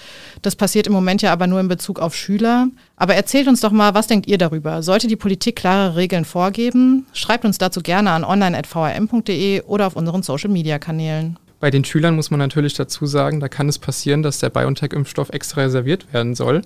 Das 0.43 0.57
passiert 0.57 0.89
im 0.89 0.95
Moment 0.95 1.23
ja 1.23 1.33
aber 1.33 1.47
nur 1.47 1.61
in 1.61 1.69
Bezug 1.69 2.01
auf 2.01 2.17
Schüler. 2.17 2.67
Aber 2.97 3.15
erzählt 3.15 3.47
uns 3.47 3.61
doch 3.61 3.71
mal, 3.71 3.95
was 3.95 4.09
denkt 4.09 4.27
ihr 4.27 4.37
darüber? 4.37 4.83
Sollte 4.83 5.07
die 5.07 5.15
Politik 5.15 5.55
klare 5.55 5.95
Regeln 5.95 6.25
vorgeben? 6.25 7.07
Schreibt 7.13 7.45
uns 7.45 7.59
dazu 7.59 7.81
gerne 7.81 8.11
an 8.11 8.25
online.vrm.de 8.25 9.63
oder 9.63 9.87
auf 9.87 9.95
unseren 9.95 10.25
Social-Media-Kanälen. 10.25 11.39
Bei 11.61 11.71
den 11.71 11.85
Schülern 11.85 12.17
muss 12.17 12.33
man 12.33 12.41
natürlich 12.41 12.75
dazu 12.75 13.07
sagen, 13.07 13.39
da 13.39 13.47
kann 13.47 13.69
es 13.69 13.79
passieren, 13.79 14.25
dass 14.25 14.41
der 14.41 14.51
BioNTech-Impfstoff 14.51 15.31
extra 15.31 15.61
reserviert 15.61 16.13
werden 16.13 16.35
soll. 16.35 16.63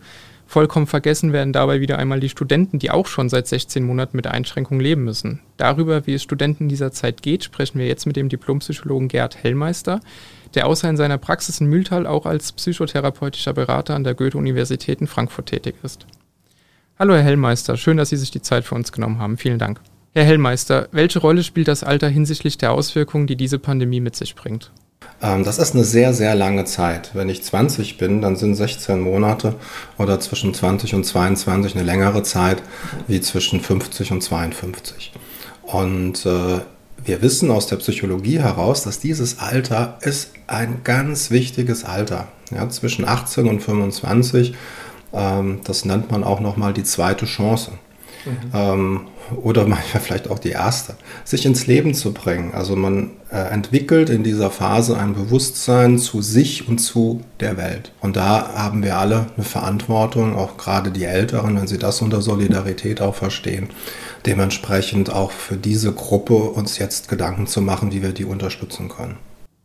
Vollkommen 0.48 0.86
vergessen 0.86 1.32
werden 1.32 1.52
dabei 1.52 1.80
wieder 1.80 1.98
einmal 1.98 2.20
die 2.20 2.28
Studenten, 2.28 2.78
die 2.78 2.92
auch 2.92 3.06
schon 3.06 3.28
seit 3.28 3.48
16 3.48 3.84
Monaten 3.84 4.16
mit 4.16 4.28
Einschränkungen 4.28 4.80
leben 4.80 5.02
müssen. 5.04 5.40
Darüber, 5.56 6.06
wie 6.06 6.14
es 6.14 6.22
Studenten 6.22 6.68
dieser 6.68 6.92
Zeit 6.92 7.22
geht, 7.22 7.42
sprechen 7.42 7.80
wir 7.80 7.86
jetzt 7.88 8.06
mit 8.06 8.14
dem 8.14 8.28
Diplompsychologen 8.28 9.08
Gerd 9.08 9.42
Hellmeister, 9.42 10.00
der 10.54 10.68
außer 10.68 10.88
in 10.88 10.96
seiner 10.96 11.18
Praxis 11.18 11.60
in 11.60 11.66
Mühltal 11.66 12.06
auch 12.06 12.26
als 12.26 12.52
psychotherapeutischer 12.52 13.54
Berater 13.54 13.96
an 13.96 14.04
der 14.04 14.14
Goethe-Universität 14.14 15.00
in 15.00 15.08
Frankfurt 15.08 15.46
tätig 15.46 15.74
ist. 15.82 16.06
Hallo 16.96 17.14
Herr 17.14 17.24
Hellmeister, 17.24 17.76
schön, 17.76 17.96
dass 17.96 18.10
Sie 18.10 18.16
sich 18.16 18.30
die 18.30 18.40
Zeit 18.40 18.64
für 18.64 18.76
uns 18.76 18.92
genommen 18.92 19.18
haben. 19.18 19.36
Vielen 19.38 19.58
Dank. 19.58 19.80
Herr 20.14 20.24
Hellmeister, 20.24 20.88
welche 20.92 21.18
Rolle 21.18 21.42
spielt 21.42 21.68
das 21.68 21.82
Alter 21.82 22.08
hinsichtlich 22.08 22.56
der 22.56 22.72
Auswirkungen, 22.72 23.26
die 23.26 23.36
diese 23.36 23.58
Pandemie 23.58 24.00
mit 24.00 24.16
sich 24.16 24.34
bringt? 24.36 24.70
Ähm, 25.22 25.44
das 25.44 25.58
ist 25.58 25.74
eine 25.74 25.84
sehr, 25.84 26.12
sehr 26.12 26.34
lange 26.34 26.64
Zeit. 26.64 27.10
Wenn 27.14 27.28
ich 27.28 27.42
20 27.42 27.98
bin, 27.98 28.20
dann 28.20 28.36
sind 28.36 28.54
16 28.54 29.00
Monate 29.00 29.54
oder 29.98 30.20
zwischen 30.20 30.54
20 30.54 30.94
und 30.94 31.04
22 31.04 31.74
eine 31.74 31.84
längere 31.84 32.22
Zeit 32.22 32.62
wie 33.06 33.20
zwischen 33.20 33.60
50 33.60 34.12
und 34.12 34.22
52. 34.22 35.12
Und 35.62 36.26
äh, 36.26 36.60
wir 37.04 37.22
wissen 37.22 37.50
aus 37.50 37.66
der 37.66 37.76
Psychologie 37.76 38.40
heraus, 38.40 38.82
dass 38.82 38.98
dieses 38.98 39.38
Alter 39.38 39.98
ist 40.02 40.32
ein 40.46 40.80
ganz 40.84 41.30
wichtiges 41.30 41.84
Alter. 41.84 42.28
Ja, 42.50 42.68
zwischen 42.68 43.06
18 43.06 43.48
und 43.48 43.60
25, 43.60 44.54
ähm, 45.12 45.60
das 45.64 45.84
nennt 45.84 46.10
man 46.10 46.24
auch 46.24 46.40
nochmal 46.40 46.72
die 46.72 46.84
zweite 46.84 47.26
Chance. 47.26 47.72
Mhm. 48.26 48.50
Ähm, 48.52 49.00
oder 49.42 49.66
manchmal 49.66 50.02
vielleicht 50.02 50.30
auch 50.30 50.38
die 50.38 50.50
erste, 50.50 50.94
sich 51.24 51.46
ins 51.46 51.66
Leben 51.66 51.94
zu 51.94 52.12
bringen. 52.12 52.52
Also 52.54 52.76
man 52.76 53.10
äh, 53.30 53.36
entwickelt 53.36 54.10
in 54.10 54.22
dieser 54.22 54.50
Phase 54.50 54.96
ein 54.98 55.14
Bewusstsein 55.14 55.98
zu 55.98 56.22
sich 56.22 56.68
und 56.68 56.78
zu 56.78 57.22
der 57.40 57.56
Welt. 57.56 57.92
Und 58.00 58.16
da 58.16 58.52
haben 58.54 58.82
wir 58.82 58.98
alle 58.98 59.26
eine 59.36 59.44
Verantwortung, 59.44 60.36
auch 60.36 60.56
gerade 60.56 60.90
die 60.90 61.04
Älteren, 61.04 61.56
wenn 61.56 61.66
sie 61.66 61.78
das 61.78 62.02
unter 62.02 62.22
Solidarität 62.22 63.00
auch 63.00 63.14
verstehen, 63.14 63.70
dementsprechend 64.26 65.12
auch 65.12 65.30
für 65.30 65.56
diese 65.56 65.92
Gruppe 65.92 66.34
uns 66.34 66.78
jetzt 66.78 67.08
Gedanken 67.08 67.46
zu 67.46 67.60
machen, 67.60 67.92
wie 67.92 68.02
wir 68.02 68.12
die 68.12 68.24
unterstützen 68.24 68.88
können. 68.88 69.16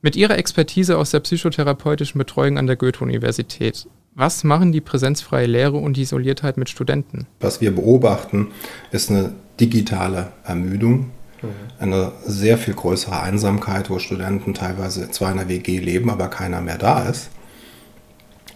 Mit 0.04 0.16
Ihrer 0.16 0.38
Expertise 0.38 0.98
aus 0.98 1.12
der 1.12 1.20
psychotherapeutischen 1.20 2.18
Betreuung 2.18 2.58
an 2.58 2.66
der 2.66 2.76
Goethe-Universität, 2.76 3.86
was 4.14 4.44
machen 4.44 4.72
die 4.72 4.82
präsenzfreie 4.82 5.48
Lehre 5.48 5.78
und 5.78 5.98
die 5.98 6.02
Isoliertheit 6.02 6.58
mit 6.58 6.70
Studenten? 6.70 7.28
Was 7.40 7.62
wir 7.62 7.74
beobachten, 7.74 8.48
ist 8.92 9.10
eine 9.10 9.34
digitale 9.60 10.32
Ermüdung, 10.44 11.12
mhm. 11.42 11.48
eine 11.80 12.12
sehr 12.26 12.58
viel 12.58 12.74
größere 12.74 13.22
Einsamkeit, 13.22 13.90
wo 13.90 14.00
Studenten 14.00 14.54
teilweise 14.54 15.10
zwar 15.12 15.32
in 15.32 15.38
der 15.38 15.50
WG 15.50 15.80
leben, 15.80 16.10
aber 16.10 16.28
keiner 16.28 16.62
mehr 16.62 16.78
da 16.78 17.04
ist. 17.04 17.30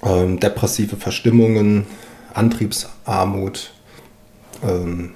Ähm, 0.03 0.39
depressive 0.39 0.97
Verstimmungen, 0.97 1.85
Antriebsarmut, 2.33 3.71
ähm, 4.62 5.12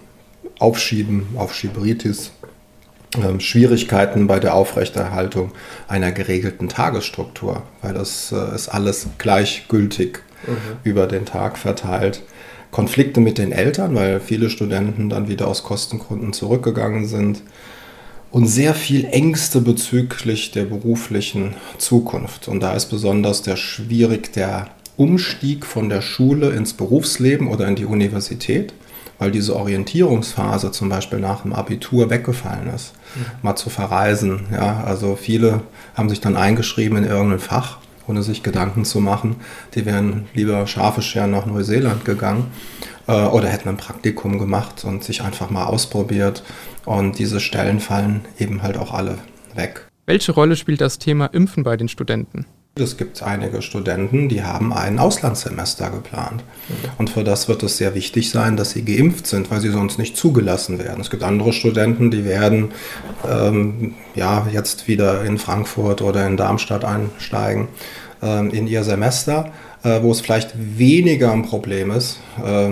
Aufschieben, 0.57 1.27
Aufschieberitis, 1.37 2.31
ähm, 3.15 3.39
Schwierigkeiten 3.39 4.27
bei 4.27 4.39
der 4.39 4.53
Aufrechterhaltung 4.53 5.51
einer 5.87 6.11
geregelten 6.11 6.69
Tagesstruktur, 6.69 7.63
weil 7.81 7.93
das 7.93 8.31
äh, 8.31 8.55
ist 8.55 8.69
alles 8.69 9.07
gleichgültig 9.17 10.23
mhm. 10.47 10.77
über 10.83 11.07
den 11.07 11.25
Tag 11.25 11.57
verteilt. 11.57 12.21
Konflikte 12.71 13.19
mit 13.19 13.37
den 13.37 13.51
Eltern, 13.51 13.95
weil 13.95 14.19
viele 14.19 14.49
Studenten 14.49 15.09
dann 15.09 15.27
wieder 15.27 15.47
aus 15.47 15.63
Kostengründen 15.63 16.33
zurückgegangen 16.33 17.07
sind. 17.07 17.41
Und 18.31 18.45
sehr 18.45 18.75
viel 18.75 19.05
Ängste 19.05 19.59
bezüglich 19.59 20.51
der 20.51 20.65
beruflichen 20.65 21.55
Zukunft. 21.79 22.47
Und 22.47 22.61
da 22.61 22.73
ist 22.73 22.85
besonders 22.85 23.41
der 23.41 23.55
schwierig 23.55 24.31
der 24.33 24.67
Umstieg 24.97 25.65
von 25.65 25.89
der 25.89 26.01
Schule 26.01 26.49
ins 26.51 26.73
Berufsleben 26.73 27.47
oder 27.47 27.67
in 27.67 27.75
die 27.75 27.85
Universität, 27.85 28.73
weil 29.17 29.31
diese 29.31 29.55
Orientierungsphase 29.55 30.71
zum 30.71 30.89
Beispiel 30.89 31.19
nach 31.19 31.41
dem 31.41 31.53
Abitur 31.53 32.09
weggefallen 32.09 32.67
ist, 32.67 32.93
mhm. 33.15 33.25
mal 33.41 33.55
zu 33.55 33.69
verreisen. 33.71 34.47
Ja, 34.51 34.83
also 34.83 35.15
viele 35.15 35.61
haben 35.95 36.09
sich 36.09 36.21
dann 36.21 36.37
eingeschrieben 36.37 36.97
in 36.99 37.05
irgendein 37.05 37.39
Fach, 37.39 37.77
ohne 38.09 38.23
sich 38.23 38.43
Gedanken 38.43 38.83
zu 38.83 38.99
machen. 38.99 39.37
Die 39.75 39.85
wären 39.85 40.27
lieber 40.33 40.65
scharfe 40.67 41.01
Scheren 41.01 41.31
nach 41.31 41.45
Neuseeland 41.45 42.03
gegangen 42.03 42.47
äh, 43.07 43.11
oder 43.11 43.47
hätten 43.47 43.69
ein 43.69 43.77
Praktikum 43.77 44.39
gemacht 44.39 44.83
und 44.83 45.03
sich 45.03 45.21
einfach 45.21 45.49
mal 45.49 45.65
ausprobiert. 45.65 46.43
Und 46.85 47.19
diese 47.19 47.39
Stellen 47.39 47.79
fallen 47.79 48.25
eben 48.39 48.63
halt 48.63 48.77
auch 48.77 48.93
alle 48.93 49.19
weg. 49.53 49.87
Welche 50.07 50.31
Rolle 50.31 50.55
spielt 50.55 50.81
das 50.81 50.97
Thema 50.97 51.27
Impfen 51.27 51.63
bei 51.63 51.77
den 51.77 51.87
Studenten? 51.87 52.47
Es 52.75 52.97
gibt 52.97 53.21
einige 53.23 53.61
Studenten, 53.61 54.29
die 54.29 54.43
haben 54.43 54.71
ein 54.71 54.99
Auslandssemester 54.99 55.89
geplant. 55.89 56.43
Und 56.97 57.09
für 57.09 57.23
das 57.23 57.47
wird 57.47 57.61
es 57.63 57.77
sehr 57.77 57.93
wichtig 57.93 58.29
sein, 58.29 58.55
dass 58.55 58.71
sie 58.71 58.85
geimpft 58.85 59.27
sind, 59.27 59.51
weil 59.51 59.59
sie 59.59 59.69
sonst 59.69 59.99
nicht 59.99 60.15
zugelassen 60.15 60.79
werden. 60.79 61.01
Es 61.01 61.09
gibt 61.09 61.23
andere 61.23 61.51
Studenten, 61.51 62.09
die 62.09 62.25
werden 62.25 62.71
ähm, 63.27 63.95
ja, 64.15 64.47
jetzt 64.51 64.87
wieder 64.87 65.23
in 65.25 65.37
Frankfurt 65.37 66.01
oder 66.01 66.25
in 66.25 66.37
Darmstadt 66.37 66.85
einsteigen 66.85 67.67
in 68.21 68.67
ihr 68.67 68.83
Semester, 68.83 69.51
äh, 69.83 70.01
wo 70.01 70.11
es 70.11 70.21
vielleicht 70.21 70.51
weniger 70.55 71.31
ein 71.31 71.43
Problem 71.43 71.91
ist, 71.91 72.19
äh, 72.43 72.71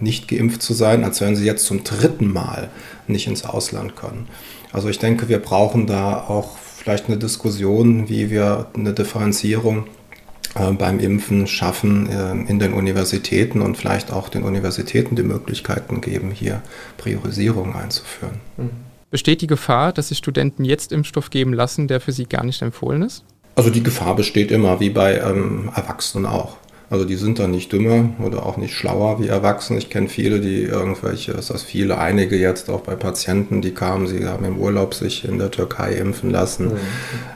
nicht 0.00 0.28
geimpft 0.28 0.62
zu 0.62 0.72
sein, 0.72 1.04
als 1.04 1.20
wenn 1.20 1.36
sie 1.36 1.44
jetzt 1.44 1.66
zum 1.66 1.84
dritten 1.84 2.32
Mal 2.32 2.70
nicht 3.06 3.26
ins 3.26 3.44
Ausland 3.44 3.96
können. 3.96 4.28
Also 4.72 4.88
ich 4.88 4.98
denke, 4.98 5.28
wir 5.28 5.38
brauchen 5.38 5.86
da 5.86 6.18
auch 6.28 6.58
vielleicht 6.58 7.06
eine 7.06 7.16
Diskussion, 7.16 8.08
wie 8.08 8.30
wir 8.30 8.66
eine 8.74 8.92
Differenzierung 8.92 9.84
äh, 10.54 10.70
beim 10.72 10.98
Impfen 10.98 11.46
schaffen 11.46 12.08
äh, 12.08 12.50
in 12.50 12.58
den 12.58 12.72
Universitäten 12.72 13.62
und 13.62 13.76
vielleicht 13.76 14.12
auch 14.12 14.28
den 14.28 14.42
Universitäten 14.42 15.16
die 15.16 15.22
Möglichkeiten 15.22 16.00
geben, 16.00 16.30
hier 16.30 16.62
Priorisierung 16.96 17.74
einzuführen. 17.74 18.40
Besteht 19.10 19.42
die 19.42 19.46
Gefahr, 19.46 19.92
dass 19.92 20.08
sich 20.08 20.18
Studenten 20.18 20.64
jetzt 20.64 20.92
Impfstoff 20.92 21.30
geben 21.30 21.52
lassen, 21.52 21.88
der 21.88 22.00
für 22.00 22.12
sie 22.12 22.26
gar 22.26 22.44
nicht 22.44 22.62
empfohlen 22.62 23.02
ist? 23.02 23.24
Also 23.56 23.70
die 23.70 23.82
Gefahr 23.82 24.16
besteht 24.16 24.50
immer, 24.50 24.80
wie 24.80 24.90
bei 24.90 25.18
ähm, 25.18 25.70
Erwachsenen 25.74 26.26
auch. 26.26 26.56
Also 26.90 27.06
die 27.06 27.16
sind 27.16 27.38
dann 27.38 27.50
nicht 27.50 27.72
dümmer 27.72 28.10
oder 28.22 28.44
auch 28.44 28.56
nicht 28.56 28.74
schlauer 28.74 29.20
wie 29.20 29.28
Erwachsene. 29.28 29.78
Ich 29.78 29.90
kenne 29.90 30.08
viele, 30.08 30.40
die 30.40 30.62
irgendwelche, 30.62 31.32
das 31.32 31.50
heißt 31.50 31.64
viele, 31.64 31.98
einige 31.98 32.36
jetzt 32.36 32.68
auch 32.68 32.82
bei 32.82 32.94
Patienten, 32.94 33.62
die 33.62 33.72
kamen, 33.72 34.06
sie 34.06 34.26
haben 34.26 34.44
im 34.44 34.58
Urlaub 34.58 34.94
sich 34.94 35.24
in 35.24 35.38
der 35.38 35.50
Türkei 35.50 35.94
impfen 35.94 36.30
lassen, 36.30 36.66
mhm. 36.66 36.78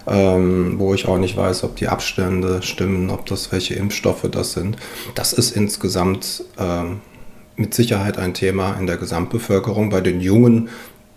ähm, 0.07 0.75
wo 0.79 0.93
ich 0.93 1.09
auch 1.09 1.19
nicht 1.19 1.37
weiß, 1.37 1.65
ob 1.65 1.77
die 1.77 1.89
Abstände 1.89 2.63
stimmen, 2.63 3.11
ob 3.11 3.27
das 3.27 3.51
welche 3.51 3.75
Impfstoffe 3.75 4.29
das 4.31 4.53
sind. 4.53 4.77
Das 5.15 5.33
ist 5.33 5.57
insgesamt 5.57 6.45
ähm, 6.59 7.01
mit 7.57 7.75
Sicherheit 7.75 8.19
ein 8.19 8.35
Thema 8.35 8.75
in 8.75 8.87
der 8.87 8.99
Gesamtbevölkerung. 8.99 9.91
Bei 9.91 10.01
den 10.01 10.21
Jungen 10.21 10.69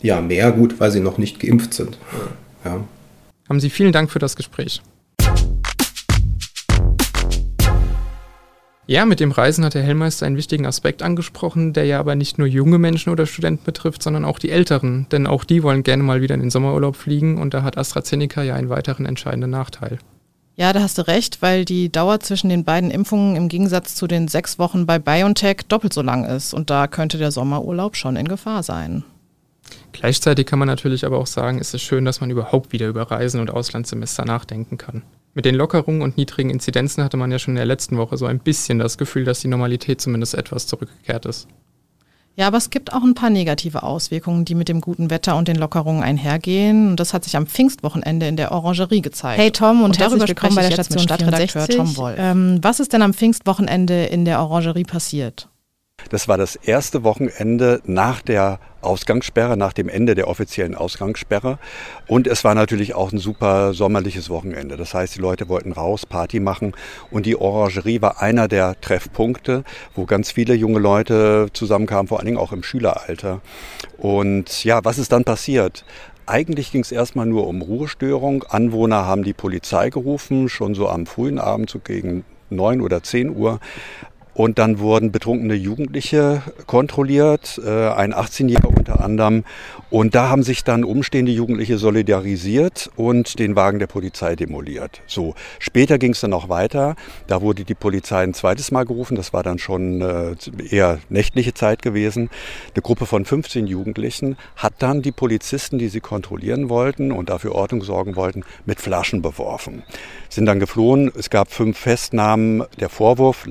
ja 0.01 0.22
mehr 0.22 0.51
gut, 0.51 0.79
weil 0.79 0.91
sie 0.91 1.00
noch 1.00 1.17
nicht 1.17 1.39
geimpft 1.39 1.74
sind. 1.74 1.98
Ja. 2.65 2.79
Haben 3.48 3.60
Sie 3.60 3.70
vielen 3.70 3.91
Dank 3.91 4.10
für 4.10 4.20
das 4.20 4.36
Gespräch. 4.36 4.81
Ja, 8.91 9.05
mit 9.05 9.21
dem 9.21 9.31
Reisen 9.31 9.63
hat 9.63 9.74
der 9.74 9.83
Hellmeister 9.83 10.25
einen 10.25 10.36
wichtigen 10.36 10.65
Aspekt 10.65 11.01
angesprochen, 11.01 11.71
der 11.71 11.86
ja 11.86 11.98
aber 11.98 12.15
nicht 12.15 12.38
nur 12.38 12.45
junge 12.45 12.77
Menschen 12.77 13.10
oder 13.10 13.25
Studenten 13.25 13.63
betrifft, 13.63 14.03
sondern 14.03 14.25
auch 14.25 14.38
die 14.38 14.50
Älteren. 14.51 15.07
Denn 15.13 15.27
auch 15.27 15.45
die 15.45 15.63
wollen 15.63 15.83
gerne 15.83 16.03
mal 16.03 16.21
wieder 16.21 16.36
in 16.36 16.41
den 16.41 16.50
Sommerurlaub 16.50 16.98
fliegen 16.98 17.38
und 17.38 17.53
da 17.53 17.63
hat 17.63 17.77
AstraZeneca 17.77 18.43
ja 18.43 18.55
einen 18.55 18.67
weiteren 18.67 19.05
entscheidenden 19.05 19.50
Nachteil. 19.50 20.00
Ja, 20.57 20.74
da 20.74 20.81
hast 20.81 20.98
du 20.98 21.07
recht, 21.07 21.41
weil 21.41 21.63
die 21.63 21.89
Dauer 21.89 22.19
zwischen 22.19 22.50
den 22.50 22.65
beiden 22.65 22.91
Impfungen 22.91 23.38
im 23.38 23.48
Gegensatz 23.48 23.95
zu 23.95 24.07
den 24.07 24.27
sechs 24.27 24.60
Wochen 24.60 24.86
bei 24.86 25.00
BioNTech 25.00 25.60
doppelt 25.69 25.93
so 25.93 26.01
lang 26.01 26.25
ist. 26.25 26.53
Und 26.53 26.69
da 26.69 26.88
könnte 26.88 27.17
der 27.17 27.31
Sommerurlaub 27.31 27.95
schon 27.95 28.17
in 28.17 28.27
Gefahr 28.27 28.62
sein. 28.62 29.05
Gleichzeitig 29.91 30.45
kann 30.45 30.59
man 30.59 30.67
natürlich 30.67 31.05
aber 31.05 31.17
auch 31.17 31.27
sagen, 31.27 31.59
es 31.59 31.73
ist 31.73 31.81
schön, 31.81 32.05
dass 32.05 32.21
man 32.21 32.31
überhaupt 32.31 32.71
wieder 32.71 32.87
über 32.87 33.03
Reisen 33.03 33.39
und 33.39 33.51
Auslandssemester 33.51 34.25
nachdenken 34.25 34.77
kann. 34.77 35.03
Mit 35.33 35.45
den 35.45 35.55
Lockerungen 35.55 36.01
und 36.01 36.17
niedrigen 36.17 36.49
Inzidenzen 36.49 37.03
hatte 37.03 37.17
man 37.17 37.31
ja 37.31 37.39
schon 37.39 37.53
in 37.53 37.57
der 37.57 37.65
letzten 37.65 37.97
Woche 37.97 38.17
so 38.17 38.25
ein 38.25 38.39
bisschen 38.39 38.79
das 38.79 38.97
Gefühl, 38.97 39.23
dass 39.23 39.39
die 39.39 39.47
Normalität 39.47 40.01
zumindest 40.01 40.33
etwas 40.33 40.67
zurückgekehrt 40.67 41.25
ist. 41.25 41.47
Ja, 42.35 42.47
aber 42.47 42.57
es 42.57 42.69
gibt 42.69 42.93
auch 42.93 43.03
ein 43.03 43.13
paar 43.13 43.29
negative 43.29 43.83
Auswirkungen, 43.83 44.45
die 44.45 44.55
mit 44.55 44.69
dem 44.69 44.79
guten 44.79 45.09
Wetter 45.09 45.35
und 45.35 45.47
den 45.47 45.57
Lockerungen 45.57 46.01
einhergehen. 46.01 46.91
Und 46.91 46.99
das 46.99 47.13
hat 47.13 47.25
sich 47.25 47.35
am 47.35 47.45
Pfingstwochenende 47.45 48.25
in 48.25 48.37
der 48.37 48.51
Orangerie 48.51 49.01
gezeigt. 49.01 49.39
Hey 49.39 49.51
Tom 49.51 49.79
und, 49.79 49.91
und 49.91 50.01
darüber 50.01 50.27
willkommen 50.27 50.55
bei 50.55 50.61
der 50.61 50.71
Station 50.71 51.03
Stadtredakteur 51.03 51.67
Tom 51.67 51.95
Wolf. 51.97 52.15
Ähm, 52.17 52.59
was 52.61 52.79
ist 52.79 52.93
denn 52.93 53.01
am 53.01 53.13
Pfingstwochenende 53.13 54.05
in 54.05 54.23
der 54.23 54.41
Orangerie 54.41 54.85
passiert? 54.85 55.49
Das 56.10 56.27
war 56.27 56.38
das 56.38 56.55
erste 56.55 57.03
Wochenende 57.03 57.81
nach 57.86 58.22
der 58.22 58.60
Ausgangssperre, 58.81 59.58
nach 59.58 59.74
dem 59.74 59.89
Ende 59.89 60.15
der 60.15 60.27
offiziellen 60.27 60.75
Ausgangssperre. 60.75 61.60
Und 62.08 62.27
es 62.27 62.43
war 62.43 62.55
natürlich 62.55 62.96
auch 62.96 63.12
ein 63.12 63.20
super 63.20 63.74
sommerliches 63.74 64.29
Wochenende. 64.29 64.77
Das 64.77 64.93
heißt, 64.93 65.15
die 65.15 65.20
Leute 65.20 65.50
wollten 65.50 65.72
raus, 65.72 66.05
Party 66.05 66.39
machen. 66.39 66.74
Und 67.12 67.25
die 67.25 67.36
Orangerie 67.36 68.01
war 68.01 68.22
einer 68.22 68.48
der 68.48 68.79
Treffpunkte, 68.81 69.63
wo 69.96 70.05
ganz 70.05 70.31
viele 70.31 70.53
junge 70.53 70.79
Leute 70.79 71.48
zusammenkamen, 71.53 72.08
vor 72.08 72.17
allen 72.17 72.25
Dingen 72.25 72.39
auch 72.39 72.51
im 72.51 72.63
Schüleralter. 72.63 73.41
Und 73.98 74.63
ja, 74.63 74.84
was 74.84 74.98
ist 74.98 75.12
dann 75.12 75.24
passiert? 75.24 75.86
Eigentlich 76.25 76.72
ging 76.72 76.81
es 76.81 76.91
erstmal 76.91 77.25
nur 77.25 77.48
um 77.48 77.62
Ruhestörung. 77.62 78.43
Anwohner 78.43 79.05
haben 79.05 79.24
die 79.24 79.34
Polizei 79.34 79.89
gerufen, 79.89 80.50
schon 80.50 80.75
so 80.75 80.88
am 80.88 81.05
frühen 81.05 81.39
Abend, 81.39 81.70
so 81.70 81.79
gegen 81.79 82.24
neun 82.50 82.81
oder 82.81 83.03
zehn 83.03 83.36
Uhr. 83.36 83.60
Und 84.33 84.59
dann 84.59 84.79
wurden 84.79 85.11
betrunkene 85.11 85.55
Jugendliche 85.55 86.41
kontrolliert, 86.65 87.59
äh, 87.65 87.89
ein 87.89 88.13
18-Jähriger 88.13 88.67
unter 88.77 89.03
anderem. 89.03 89.43
Und 89.89 90.15
da 90.15 90.29
haben 90.29 90.43
sich 90.43 90.63
dann 90.63 90.85
umstehende 90.85 91.33
Jugendliche 91.33 91.77
solidarisiert 91.77 92.89
und 92.95 93.39
den 93.39 93.57
Wagen 93.57 93.79
der 93.79 93.88
Polizei 93.88 94.38
demoliert. 94.38 95.01
So, 95.05 95.35
später 95.59 95.97
ging 95.97 96.13
es 96.13 96.21
dann 96.21 96.31
noch 96.31 96.47
weiter. 96.47 96.95
Da 97.27 97.41
wurde 97.41 97.65
die 97.65 97.75
Polizei 97.75 98.23
ein 98.23 98.33
zweites 98.33 98.71
Mal 98.71 98.85
gerufen. 98.85 99.17
Das 99.17 99.33
war 99.33 99.43
dann 99.43 99.59
schon 99.59 100.01
äh, 100.01 100.35
eher 100.69 101.00
nächtliche 101.09 101.53
Zeit 101.53 101.81
gewesen. 101.81 102.29
Eine 102.73 102.81
Gruppe 102.81 103.05
von 103.05 103.25
15 103.25 103.67
Jugendlichen 103.67 104.38
hat 104.55 104.75
dann 104.79 105.01
die 105.01 105.11
Polizisten, 105.11 105.77
die 105.77 105.89
sie 105.89 106.00
kontrollieren 106.00 106.69
wollten 106.69 107.11
und 107.11 107.29
dafür 107.29 107.53
Ordnung 107.53 107.83
sorgen 107.83 108.15
wollten, 108.15 108.43
mit 108.65 108.79
Flaschen 108.79 109.21
beworfen. 109.21 109.83
Sind 110.29 110.45
dann 110.45 110.61
geflohen. 110.61 111.11
Es 111.17 111.29
gab 111.29 111.51
fünf 111.51 111.77
Festnahmen. 111.77 112.63
Der 112.79 112.88
Vorwurf 112.88 113.45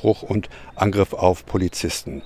Landfriedensbruch 0.00 0.22
und 0.22 0.48
Angriff 0.74 1.12
auf 1.12 1.46
Polizisten. 1.46 2.22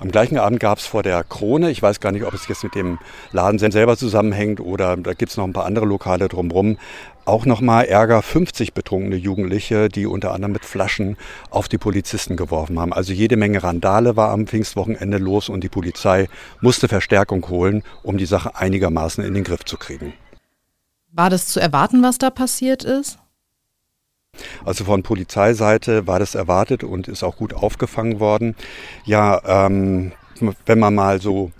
Am 0.00 0.10
gleichen 0.10 0.38
Abend 0.38 0.60
gab 0.60 0.78
es 0.78 0.86
vor 0.86 1.02
der 1.02 1.24
Krone, 1.24 1.70
ich 1.70 1.82
weiß 1.82 2.00
gar 2.00 2.12
nicht, 2.12 2.24
ob 2.24 2.34
es 2.34 2.48
jetzt 2.48 2.64
mit 2.64 2.74
dem 2.74 2.98
Laden 3.32 3.58
selber 3.58 3.96
zusammenhängt 3.96 4.60
oder 4.60 4.96
da 4.96 5.14
gibt 5.14 5.30
es 5.30 5.36
noch 5.36 5.44
ein 5.44 5.52
paar 5.52 5.64
andere 5.64 5.86
Lokale 5.86 6.28
drumherum, 6.28 6.78
auch 7.24 7.46
nochmal 7.46 7.86
Ärger 7.86 8.20
50 8.20 8.74
betrunkene 8.74 9.16
Jugendliche, 9.16 9.88
die 9.88 10.06
unter 10.06 10.32
anderem 10.32 10.52
mit 10.52 10.64
Flaschen 10.66 11.16
auf 11.50 11.68
die 11.68 11.78
Polizisten 11.78 12.36
geworfen 12.36 12.78
haben. 12.78 12.92
Also 12.92 13.14
jede 13.14 13.36
Menge 13.36 13.62
Randale 13.62 14.16
war 14.16 14.30
am 14.30 14.46
Pfingstwochenende 14.46 15.16
los 15.16 15.48
und 15.48 15.64
die 15.64 15.70
Polizei 15.70 16.28
musste 16.60 16.86
Verstärkung 16.86 17.48
holen, 17.48 17.82
um 18.02 18.18
die 18.18 18.26
Sache 18.26 18.56
einigermaßen 18.56 19.24
in 19.24 19.32
den 19.32 19.44
Griff 19.44 19.64
zu 19.64 19.78
kriegen. 19.78 20.12
War 21.12 21.30
das 21.30 21.46
zu 21.46 21.60
erwarten, 21.60 22.02
was 22.02 22.18
da 22.18 22.28
passiert 22.28 22.84
ist? 22.84 23.18
Also 24.64 24.84
von 24.84 25.02
Polizeiseite 25.02 26.06
war 26.06 26.18
das 26.18 26.34
erwartet 26.34 26.84
und 26.84 27.08
ist 27.08 27.22
auch 27.22 27.36
gut 27.36 27.54
aufgefangen 27.54 28.20
worden. 28.20 28.54
Ja, 29.04 29.40
ähm, 29.68 30.12
wenn 30.66 30.78
man 30.78 30.94
mal 30.94 31.20
so 31.20 31.52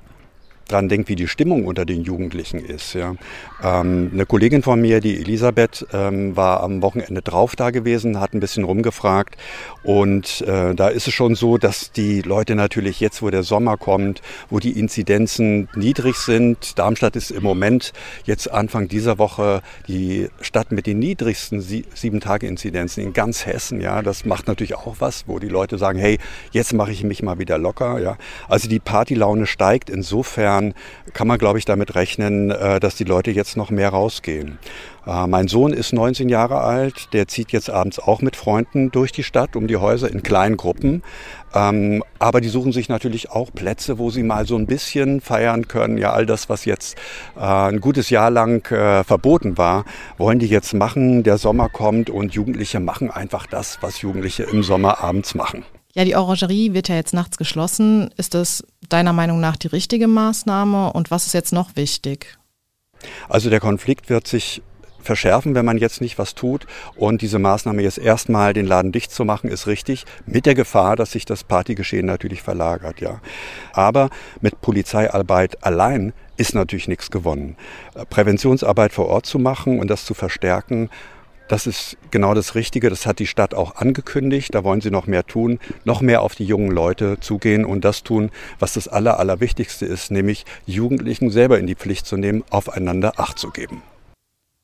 dran 0.68 0.88
denkt, 0.88 1.08
wie 1.08 1.16
die 1.16 1.28
Stimmung 1.28 1.66
unter 1.66 1.84
den 1.84 2.02
Jugendlichen 2.02 2.58
ist. 2.58 2.94
Ja. 2.94 3.14
Ähm, 3.62 4.10
eine 4.12 4.26
Kollegin 4.26 4.62
von 4.62 4.80
mir, 4.80 5.00
die 5.00 5.18
Elisabeth, 5.18 5.86
ähm, 5.92 6.36
war 6.36 6.62
am 6.62 6.82
Wochenende 6.82 7.22
drauf 7.22 7.56
da 7.56 7.70
gewesen, 7.70 8.20
hat 8.20 8.34
ein 8.34 8.40
bisschen 8.40 8.64
rumgefragt 8.64 9.36
und 9.82 10.40
äh, 10.42 10.74
da 10.74 10.88
ist 10.88 11.06
es 11.06 11.14
schon 11.14 11.34
so, 11.34 11.58
dass 11.58 11.92
die 11.92 12.22
Leute 12.22 12.54
natürlich 12.54 13.00
jetzt, 13.00 13.22
wo 13.22 13.30
der 13.30 13.42
Sommer 13.42 13.76
kommt, 13.76 14.22
wo 14.50 14.58
die 14.58 14.78
Inzidenzen 14.78 15.68
niedrig 15.74 16.16
sind, 16.16 16.78
Darmstadt 16.78 17.16
ist 17.16 17.30
im 17.30 17.42
Moment 17.42 17.92
jetzt 18.24 18.50
Anfang 18.50 18.88
dieser 18.88 19.18
Woche 19.18 19.62
die 19.88 20.28
Stadt 20.40 20.72
mit 20.72 20.86
den 20.86 20.98
niedrigsten 20.98 21.60
Sie 21.60 21.84
sieben 21.94 22.20
Tage 22.20 22.46
Inzidenzen 22.46 23.02
in 23.02 23.12
ganz 23.12 23.46
Hessen. 23.46 23.80
Ja, 23.80 24.02
das 24.02 24.24
macht 24.24 24.46
natürlich 24.46 24.74
auch 24.74 24.96
was, 24.98 25.26
wo 25.26 25.38
die 25.38 25.48
Leute 25.48 25.78
sagen, 25.78 25.98
hey, 25.98 26.18
jetzt 26.52 26.72
mache 26.72 26.92
ich 26.92 27.04
mich 27.04 27.22
mal 27.22 27.38
wieder 27.38 27.58
locker. 27.58 28.00
Ja, 28.00 28.16
also 28.48 28.68
die 28.68 28.80
Partylaune 28.80 29.46
steigt 29.46 29.90
insofern 29.90 30.53
Jahren 30.54 30.74
kann 31.12 31.28
man, 31.28 31.38
glaube 31.38 31.58
ich, 31.58 31.64
damit 31.64 31.94
rechnen, 31.94 32.50
äh, 32.50 32.80
dass 32.80 32.96
die 32.96 33.04
Leute 33.04 33.30
jetzt 33.30 33.56
noch 33.56 33.70
mehr 33.70 33.90
rausgehen. 33.90 34.58
Äh, 35.06 35.26
mein 35.26 35.48
Sohn 35.48 35.72
ist 35.72 35.92
19 35.92 36.28
Jahre 36.28 36.60
alt, 36.60 37.12
der 37.12 37.28
zieht 37.28 37.52
jetzt 37.52 37.70
abends 37.70 37.98
auch 37.98 38.22
mit 38.22 38.36
Freunden 38.36 38.90
durch 38.90 39.12
die 39.12 39.22
Stadt, 39.22 39.56
um 39.56 39.66
die 39.66 39.76
Häuser 39.76 40.10
in 40.10 40.22
kleinen 40.22 40.56
Gruppen. 40.56 41.02
Ähm, 41.54 42.02
aber 42.18 42.40
die 42.40 42.48
suchen 42.48 42.72
sich 42.72 42.88
natürlich 42.88 43.30
auch 43.30 43.52
Plätze, 43.52 43.98
wo 43.98 44.10
sie 44.10 44.22
mal 44.22 44.46
so 44.46 44.56
ein 44.56 44.66
bisschen 44.66 45.20
feiern 45.20 45.68
können. 45.68 45.98
Ja, 45.98 46.12
all 46.12 46.26
das, 46.26 46.48
was 46.48 46.64
jetzt 46.64 46.96
äh, 47.36 47.40
ein 47.40 47.80
gutes 47.80 48.10
Jahr 48.10 48.30
lang 48.30 48.64
verboten 48.64 49.58
war, 49.58 49.84
wollen 50.18 50.38
die 50.38 50.46
jetzt 50.46 50.74
machen. 50.74 51.22
Der 51.22 51.38
Sommer 51.38 51.68
kommt 51.68 52.10
und 52.10 52.34
Jugendliche 52.34 52.80
machen 52.80 53.10
einfach 53.10 53.46
das, 53.46 53.78
was 53.82 54.00
Jugendliche 54.00 54.44
im 54.44 54.62
Sommer 54.62 55.02
abends 55.02 55.34
machen. 55.34 55.64
Ja, 55.94 56.04
die 56.04 56.16
Orangerie 56.16 56.72
wird 56.72 56.88
ja 56.88 56.96
jetzt 56.96 57.14
nachts 57.14 57.38
geschlossen. 57.38 58.10
Ist 58.16 58.34
das 58.34 58.64
deiner 58.88 59.12
Meinung 59.12 59.40
nach 59.40 59.56
die 59.56 59.68
richtige 59.68 60.08
Maßnahme 60.08 60.92
und 60.92 61.10
was 61.12 61.26
ist 61.26 61.34
jetzt 61.34 61.52
noch 61.52 61.76
wichtig? 61.76 62.36
Also 63.28 63.48
der 63.48 63.60
Konflikt 63.60 64.10
wird 64.10 64.26
sich 64.26 64.62
verschärfen, 65.04 65.54
wenn 65.54 65.64
man 65.64 65.78
jetzt 65.78 66.00
nicht 66.00 66.18
was 66.18 66.34
tut. 66.34 66.66
Und 66.96 67.22
diese 67.22 67.38
Maßnahme 67.38 67.82
jetzt 67.82 67.98
erstmal 67.98 68.54
den 68.54 68.66
Laden 68.66 68.90
dicht 68.90 69.12
zu 69.12 69.24
machen, 69.24 69.50
ist 69.50 69.66
richtig, 69.66 70.04
mit 70.26 70.46
der 70.46 70.54
Gefahr, 70.54 70.96
dass 70.96 71.12
sich 71.12 71.26
das 71.26 71.44
Partygeschehen 71.44 72.06
natürlich 72.06 72.42
verlagert, 72.42 73.00
ja. 73.00 73.20
Aber 73.72 74.10
mit 74.40 74.60
Polizeiarbeit 74.62 75.62
allein 75.62 76.12
ist 76.36 76.54
natürlich 76.54 76.88
nichts 76.88 77.10
gewonnen. 77.10 77.56
Präventionsarbeit 78.10 78.92
vor 78.92 79.06
Ort 79.06 79.26
zu 79.26 79.38
machen 79.38 79.78
und 79.78 79.88
das 79.88 80.04
zu 80.04 80.14
verstärken, 80.14 80.90
das 81.48 81.66
ist 81.66 81.96
genau 82.10 82.34
das 82.34 82.54
Richtige. 82.54 82.90
Das 82.90 83.06
hat 83.06 83.18
die 83.18 83.26
Stadt 83.26 83.54
auch 83.54 83.76
angekündigt. 83.76 84.54
Da 84.54 84.64
wollen 84.64 84.80
sie 84.80 84.90
noch 84.90 85.06
mehr 85.06 85.26
tun, 85.26 85.58
noch 85.84 86.00
mehr 86.00 86.22
auf 86.22 86.34
die 86.34 86.44
jungen 86.44 86.70
Leute 86.70 87.18
zugehen 87.20 87.64
und 87.64 87.84
das 87.84 88.02
tun, 88.02 88.30
was 88.58 88.74
das 88.74 88.88
Aller, 88.88 89.18
Allerwichtigste 89.18 89.86
ist, 89.86 90.10
nämlich 90.10 90.44
Jugendlichen 90.66 91.30
selber 91.30 91.58
in 91.58 91.66
die 91.66 91.74
Pflicht 91.74 92.06
zu 92.06 92.16
nehmen, 92.16 92.44
aufeinander 92.50 93.18
Acht 93.18 93.38
zu 93.38 93.50
geben. 93.50 93.82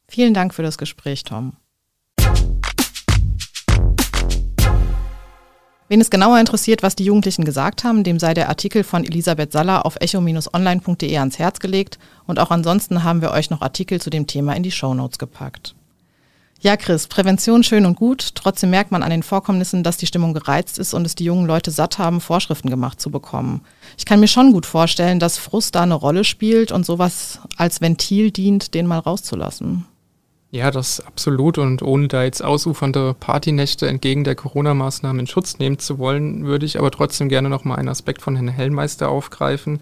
Vielen 0.08 0.34
Dank 0.34 0.54
für 0.54 0.62
das 0.62 0.78
Gespräch, 0.78 1.22
Tom. 1.22 1.52
Wen 5.88 6.00
es 6.00 6.10
genauer 6.10 6.38
interessiert, 6.38 6.84
was 6.84 6.94
die 6.94 7.04
Jugendlichen 7.04 7.44
gesagt 7.44 7.82
haben, 7.82 8.04
dem 8.04 8.20
sei 8.20 8.32
der 8.32 8.48
Artikel 8.48 8.84
von 8.84 9.04
Elisabeth 9.04 9.50
Saller 9.50 9.84
auf 9.84 9.96
echo-online.de 10.00 11.16
ans 11.18 11.38
Herz 11.40 11.58
gelegt 11.58 11.98
und 12.26 12.38
auch 12.38 12.52
ansonsten 12.52 13.02
haben 13.02 13.22
wir 13.22 13.32
euch 13.32 13.50
noch 13.50 13.60
Artikel 13.60 14.00
zu 14.00 14.08
dem 14.08 14.28
Thema 14.28 14.54
in 14.54 14.62
die 14.62 14.70
Shownotes 14.70 15.18
gepackt. 15.18 15.74
Ja, 16.62 16.76
Chris, 16.76 17.06
Prävention 17.06 17.62
schön 17.62 17.86
und 17.86 17.96
gut. 17.96 18.34
Trotzdem 18.34 18.68
merkt 18.68 18.90
man 18.90 19.02
an 19.02 19.08
den 19.08 19.22
Vorkommnissen, 19.22 19.82
dass 19.82 19.96
die 19.96 20.06
Stimmung 20.06 20.34
gereizt 20.34 20.78
ist 20.78 20.92
und 20.92 21.06
es 21.06 21.14
die 21.14 21.24
jungen 21.24 21.46
Leute 21.46 21.70
satt 21.70 21.98
haben, 21.98 22.20
Vorschriften 22.20 22.68
gemacht 22.68 23.00
zu 23.00 23.10
bekommen. 23.10 23.62
Ich 23.96 24.04
kann 24.04 24.20
mir 24.20 24.28
schon 24.28 24.52
gut 24.52 24.66
vorstellen, 24.66 25.20
dass 25.20 25.38
Frust 25.38 25.74
da 25.74 25.82
eine 25.82 25.94
Rolle 25.94 26.22
spielt 26.22 26.70
und 26.70 26.84
sowas 26.84 27.40
als 27.56 27.80
Ventil 27.80 28.30
dient, 28.30 28.74
den 28.74 28.86
mal 28.86 28.98
rauszulassen. 28.98 29.86
Ja, 30.50 30.70
das 30.70 31.00
absolut. 31.00 31.56
Und 31.56 31.80
ohne 31.80 32.08
da 32.08 32.24
jetzt 32.24 32.44
ausufernde 32.44 33.14
Partynächte 33.18 33.88
entgegen 33.88 34.24
der 34.24 34.34
Corona-Maßnahmen 34.34 35.20
in 35.20 35.26
Schutz 35.26 35.58
nehmen 35.58 35.78
zu 35.78 35.98
wollen, 35.98 36.44
würde 36.44 36.66
ich 36.66 36.78
aber 36.78 36.90
trotzdem 36.90 37.30
gerne 37.30 37.48
nochmal 37.48 37.78
einen 37.78 37.88
Aspekt 37.88 38.20
von 38.20 38.36
Herrn 38.36 38.48
Hellmeister 38.48 39.08
aufgreifen, 39.08 39.80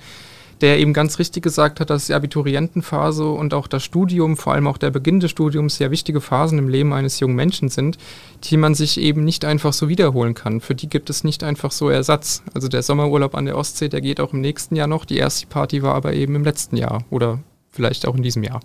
der 0.61 0.79
eben 0.79 0.93
ganz 0.93 1.19
richtig 1.19 1.43
gesagt 1.43 1.81
hat, 1.81 1.91
dass 1.91 2.07
die 2.07 2.15
Abiturientenphase 2.15 3.29
und 3.29 3.55
auch 3.55 3.67
das 3.67 3.85
Studium, 3.85 4.37
vor 4.37 4.55
allem 4.55 4.67
auch 4.67 4.79
der 4.79 4.91
Beginn 4.91 5.21
des 5.21 5.31
Studiums, 5.31 5.77
sehr 5.77 5.91
wichtige 5.91 6.21
Phasen 6.21 6.59
im 6.59 6.69
Leben 6.69 6.93
eines 6.93 7.21
jungen 7.21 7.37
Menschen 7.37 7.69
sind, 7.69 7.99
die 8.45 8.57
man 8.57 8.75
sich 8.75 9.01
eben 9.01 9.25
nicht 9.25 9.45
einfach 9.45 9.73
so 9.73 9.89
wiederholen 9.89 10.35
kann. 10.35 10.61
Für 10.61 10.75
die 10.75 10.89
gibt 10.89 11.11
es 11.11 11.25
nicht 11.25 11.45
einfach 11.45 11.71
so 11.71 11.89
Ersatz. 11.89 12.43
Also 12.55 12.69
der 12.69 12.83
Sommerurlaub 12.83 13.35
an 13.35 13.45
der 13.45 13.57
Ostsee, 13.57 13.89
der 13.89 14.01
geht 14.01 14.21
auch 14.21 14.33
im 14.33 14.41
nächsten 14.41 14.77
Jahr 14.77 14.89
noch. 14.89 15.05
Die 15.05 15.17
erste 15.17 15.47
Party 15.47 15.83
war 15.83 15.95
aber 15.95 16.13
eben 16.13 16.35
im 16.35 16.45
letzten 16.45 16.77
Jahr 16.77 17.05
oder 17.11 17.41
vielleicht 17.71 18.07
auch 18.07 18.17
in 18.17 18.23
diesem 18.23 18.43
Jahr. 18.43 18.61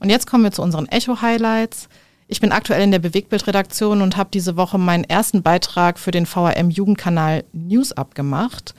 Und 0.00 0.08
jetzt 0.08 0.26
kommen 0.26 0.44
wir 0.44 0.50
zu 0.50 0.62
unseren 0.62 0.86
Echo-Highlights. 0.86 1.88
Ich 2.32 2.40
bin 2.40 2.52
aktuell 2.52 2.80
in 2.80 2.92
der 2.92 3.00
Bewegtbildredaktion 3.00 4.02
und 4.02 4.16
habe 4.16 4.30
diese 4.32 4.56
Woche 4.56 4.78
meinen 4.78 5.02
ersten 5.02 5.42
Beitrag 5.42 5.98
für 5.98 6.12
den 6.12 6.26
VRM-Jugendkanal 6.26 7.42
News 7.52 7.90
abgemacht. 7.90 8.72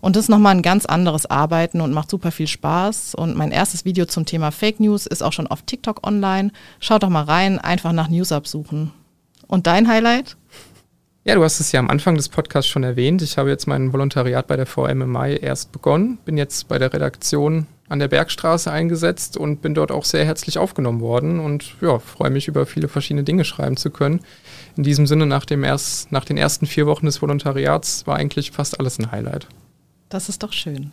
Und 0.00 0.16
das 0.16 0.24
ist 0.24 0.28
nochmal 0.28 0.56
ein 0.56 0.62
ganz 0.62 0.86
anderes 0.86 1.24
Arbeiten 1.24 1.80
und 1.80 1.92
macht 1.92 2.10
super 2.10 2.32
viel 2.32 2.48
Spaß. 2.48 3.14
Und 3.14 3.36
mein 3.36 3.52
erstes 3.52 3.84
Video 3.84 4.06
zum 4.06 4.26
Thema 4.26 4.50
Fake 4.50 4.80
News 4.80 5.06
ist 5.06 5.22
auch 5.22 5.32
schon 5.32 5.46
auf 5.46 5.62
TikTok 5.62 6.04
online. 6.04 6.50
Schaut 6.80 7.04
doch 7.04 7.08
mal 7.08 7.22
rein, 7.22 7.60
einfach 7.60 7.92
nach 7.92 8.08
News 8.08 8.32
absuchen. 8.32 8.90
Und 9.46 9.68
dein 9.68 9.86
Highlight? 9.86 10.36
Ja, 11.26 11.34
du 11.34 11.42
hast 11.42 11.58
es 11.58 11.72
ja 11.72 11.80
am 11.80 11.90
Anfang 11.90 12.14
des 12.14 12.28
Podcasts 12.28 12.70
schon 12.70 12.84
erwähnt. 12.84 13.20
Ich 13.20 13.36
habe 13.36 13.50
jetzt 13.50 13.66
mein 13.66 13.92
Volontariat 13.92 14.46
bei 14.46 14.54
der 14.54 14.64
VM 14.64 15.02
im 15.02 15.10
Mai 15.10 15.34
erst 15.34 15.72
begonnen, 15.72 16.18
bin 16.24 16.38
jetzt 16.38 16.68
bei 16.68 16.78
der 16.78 16.92
Redaktion 16.92 17.66
an 17.88 17.98
der 17.98 18.06
Bergstraße 18.06 18.70
eingesetzt 18.70 19.36
und 19.36 19.60
bin 19.60 19.74
dort 19.74 19.90
auch 19.90 20.04
sehr 20.04 20.24
herzlich 20.24 20.56
aufgenommen 20.56 21.00
worden 21.00 21.40
und 21.40 21.74
ja, 21.80 21.98
freue 21.98 22.30
mich 22.30 22.46
über 22.46 22.64
viele 22.64 22.86
verschiedene 22.86 23.24
Dinge 23.24 23.44
schreiben 23.44 23.76
zu 23.76 23.90
können. 23.90 24.20
In 24.76 24.84
diesem 24.84 25.08
Sinne, 25.08 25.26
nach, 25.26 25.44
dem 25.44 25.64
erst, 25.64 26.12
nach 26.12 26.24
den 26.24 26.36
ersten 26.36 26.64
vier 26.64 26.86
Wochen 26.86 27.06
des 27.06 27.20
Volontariats 27.20 28.06
war 28.06 28.14
eigentlich 28.14 28.52
fast 28.52 28.78
alles 28.78 29.00
ein 29.00 29.10
Highlight. 29.10 29.48
Das 30.08 30.28
ist 30.28 30.44
doch 30.44 30.52
schön. 30.52 30.92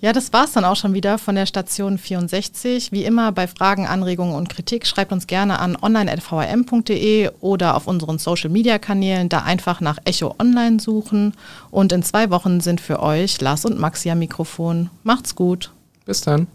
Ja, 0.00 0.14
das 0.14 0.32
war's 0.32 0.52
dann 0.52 0.64
auch 0.64 0.76
schon 0.76 0.94
wieder 0.94 1.18
von 1.18 1.34
der 1.34 1.44
Station 1.44 1.98
64. 1.98 2.90
Wie 2.90 3.04
immer 3.04 3.32
bei 3.32 3.46
Fragen, 3.46 3.86
Anregungen 3.86 4.34
und 4.34 4.48
Kritik 4.48 4.86
schreibt 4.86 5.12
uns 5.12 5.26
gerne 5.26 5.58
an 5.58 5.76
online.vrm.de 5.76 7.30
oder 7.40 7.76
auf 7.76 7.86
unseren 7.86 8.18
Social 8.18 8.48
Media 8.48 8.78
Kanälen 8.78 9.28
da 9.28 9.40
einfach 9.40 9.82
nach 9.82 9.98
Echo 10.04 10.34
Online 10.38 10.80
suchen. 10.80 11.34
Und 11.70 11.92
in 11.92 12.02
zwei 12.02 12.30
Wochen 12.30 12.60
sind 12.62 12.80
für 12.80 13.00
euch 13.02 13.40
Lars 13.42 13.66
und 13.66 13.78
Maxi 13.78 14.10
am 14.10 14.20
Mikrofon. 14.20 14.88
Macht's 15.02 15.34
gut. 15.34 15.70
Bis 16.06 16.22
dann. 16.22 16.46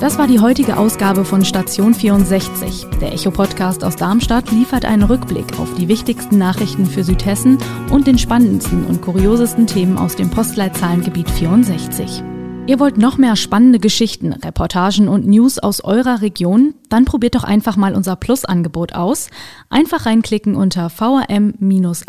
Das 0.00 0.16
war 0.16 0.26
die 0.28 0.38
heutige 0.38 0.76
Ausgabe 0.76 1.24
von 1.24 1.44
Station 1.44 1.92
64. 1.92 2.86
Der 3.00 3.12
Echo-Podcast 3.12 3.82
aus 3.82 3.96
Darmstadt 3.96 4.52
liefert 4.52 4.84
einen 4.84 5.02
Rückblick 5.02 5.58
auf 5.58 5.74
die 5.74 5.88
wichtigsten 5.88 6.38
Nachrichten 6.38 6.86
für 6.86 7.02
Südhessen 7.02 7.58
und 7.90 8.06
den 8.06 8.16
spannendsten 8.16 8.86
und 8.86 9.02
kuriosesten 9.02 9.66
Themen 9.66 9.98
aus 9.98 10.14
dem 10.14 10.30
Postleitzahlengebiet 10.30 11.28
64. 11.28 12.22
Ihr 12.68 12.78
wollt 12.78 12.96
noch 12.96 13.18
mehr 13.18 13.34
spannende 13.34 13.80
Geschichten, 13.80 14.32
Reportagen 14.32 15.08
und 15.08 15.26
News 15.26 15.58
aus 15.58 15.82
eurer 15.82 16.20
Region? 16.20 16.74
Dann 16.90 17.04
probiert 17.04 17.34
doch 17.34 17.44
einfach 17.44 17.76
mal 17.76 17.96
unser 17.96 18.14
Plus-Angebot 18.14 18.94
aus. 18.94 19.30
Einfach 19.68 20.06
reinklicken 20.06 20.54
unter 20.54 20.90
vrm-abo.de 20.90 22.06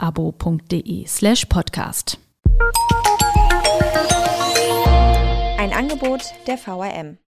slash 1.07 1.45
podcast. 1.45 2.19
Ein 5.57 5.73
Angebot 5.73 6.21
der 6.45 6.57
VRM. 6.57 7.19